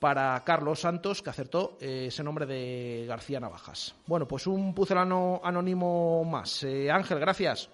[0.00, 3.94] para Carlos Santos, que acertó ese nombre de García Navajas.
[4.06, 6.64] Bueno, pues un pucelano anónimo más.
[6.90, 7.70] Ángel, gracias.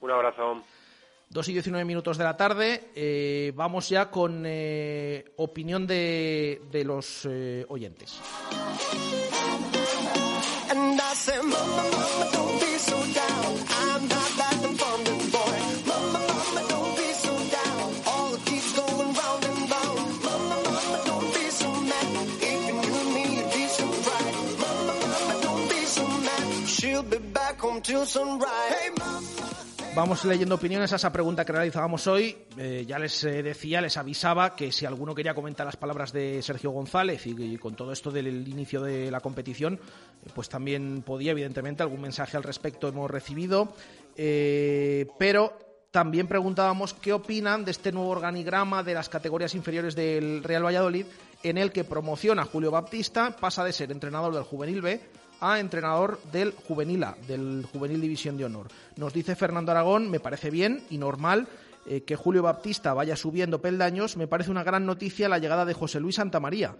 [0.00, 0.62] Un abrazo.
[1.32, 2.90] Dos y diecinueve minutos de la tarde.
[2.92, 4.44] Eh, vamos ya con
[5.36, 7.24] opinión de, de los
[7.68, 8.20] oyentes.
[29.92, 32.36] Vamos leyendo opiniones a esa pregunta que realizábamos hoy.
[32.56, 36.40] Eh, ya les eh, decía, les avisaba que si alguno quería comentar las palabras de
[36.42, 41.32] Sergio González y, con todo esto del inicio de la competición, eh, pues también podía,
[41.32, 43.74] evidentemente, algún mensaje al respecto hemos recibido.
[44.14, 45.58] pero
[45.90, 51.06] también preguntábamos qué opinan de este nuevo organigrama de las categorías inferiores del Real Valladolid,
[51.42, 55.00] en el que promociona Julio Baptista, pasa de ser entrenador del Juvenil B
[55.40, 58.68] a entrenador del Juvenil A, del Juvenil División de Honor.
[58.96, 61.48] Nos dice Fernando Aragón, me parece bien y normal
[61.86, 65.74] eh, que Julio Baptista vaya subiendo peldaños, me parece una gran noticia la llegada de
[65.74, 66.76] José Luis Santamaría.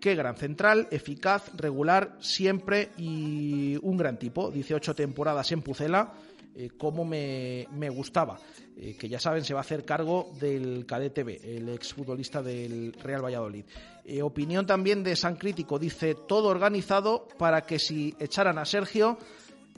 [0.00, 4.50] Qué gran central, eficaz, regular, siempre y un gran tipo.
[4.50, 6.12] Dice ocho temporadas en Pucela,
[6.56, 8.38] eh, como me, gustaba.
[8.76, 13.24] Eh, que ya saben, se va a hacer cargo del KDTV, el exfutbolista del Real
[13.24, 13.64] Valladolid.
[14.04, 19.18] Eh, opinión también de San Crítico, dice todo organizado para que si echaran a Sergio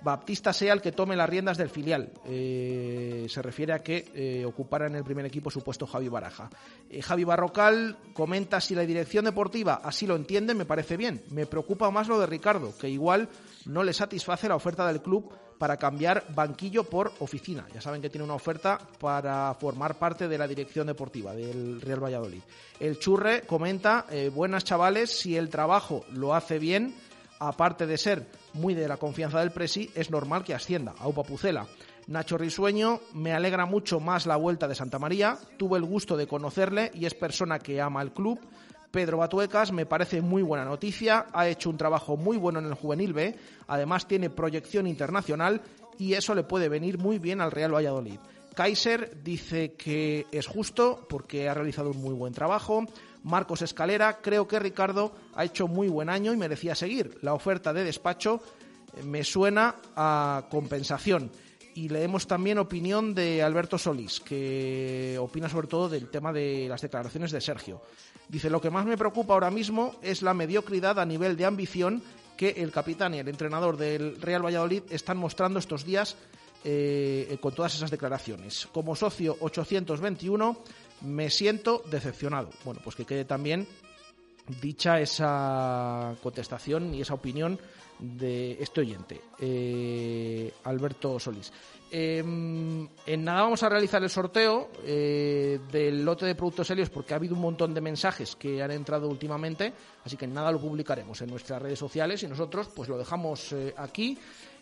[0.02, 2.12] Baptista sea el que tome las riendas del filial.
[2.26, 6.50] Eh, se refiere a que eh, ocupara en el primer equipo su puesto Javi Baraja.
[6.88, 11.22] Eh, Javi Barrocal comenta si la dirección deportiva así lo entiende, me parece bien.
[11.30, 13.28] Me preocupa más lo de Ricardo, que igual
[13.64, 17.66] no le satisface la oferta del club para cambiar banquillo por oficina.
[17.74, 22.02] Ya saben que tiene una oferta para formar parte de la dirección deportiva del Real
[22.02, 22.42] Valladolid.
[22.78, 26.94] El Churre comenta, buenas chavales, si el trabajo lo hace bien,
[27.38, 30.94] aparte de ser muy de la confianza del Presi, es normal que ascienda.
[30.98, 31.66] Aupa Pucela.
[32.08, 35.36] Nacho Risueño, me alegra mucho más la vuelta de Santa María.
[35.58, 38.38] Tuve el gusto de conocerle y es persona que ama el club.
[38.96, 41.26] Pedro Batuecas, me parece muy buena noticia.
[41.34, 43.36] Ha hecho un trabajo muy bueno en el Juvenil B.
[43.66, 45.60] Además, tiene proyección internacional
[45.98, 48.18] y eso le puede venir muy bien al Real Valladolid.
[48.54, 52.86] Kaiser dice que es justo porque ha realizado un muy buen trabajo.
[53.22, 57.18] Marcos Escalera, creo que Ricardo ha hecho muy buen año y merecía seguir.
[57.20, 58.40] La oferta de despacho
[58.96, 61.30] eh, me suena a compensación.
[61.76, 66.80] Y leemos también opinión de Alberto Solís, que opina sobre todo del tema de las
[66.80, 67.82] declaraciones de Sergio.
[68.30, 72.02] Dice, lo que más me preocupa ahora mismo es la mediocridad a nivel de ambición
[72.34, 76.16] que el capitán y el entrenador del Real Valladolid están mostrando estos días
[76.64, 78.66] eh, con todas esas declaraciones.
[78.72, 80.58] Como socio 821
[81.02, 82.48] me siento decepcionado.
[82.64, 83.68] Bueno, pues que quede también
[84.62, 87.60] dicha esa contestación y esa opinión
[87.98, 91.52] de este oyente, eh, Alberto Solís.
[91.88, 97.14] Em, en nada vamos a realizar el sorteo eh, del lote de productos Helios porque
[97.14, 99.72] ha habido un montón de mensajes que han entrado últimamente,
[100.04, 103.52] así que en nada lo publicaremos en nuestras redes sociales y nosotros pues lo dejamos
[103.52, 104.18] eh, aquí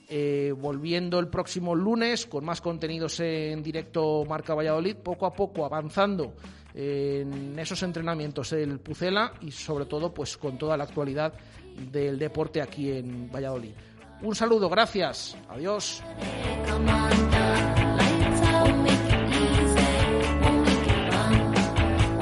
[0.06, 5.64] eh, volviendo el próximo lunes con más contenidos en directo Marca Valladolid, poco a poco
[5.64, 6.34] avanzando
[6.74, 11.32] en esos entrenamientos el Pucela y sobre todo pues con toda la actualidad
[11.90, 13.72] del deporte aquí en Valladolid.
[14.22, 16.02] Un saludo, gracias, adiós.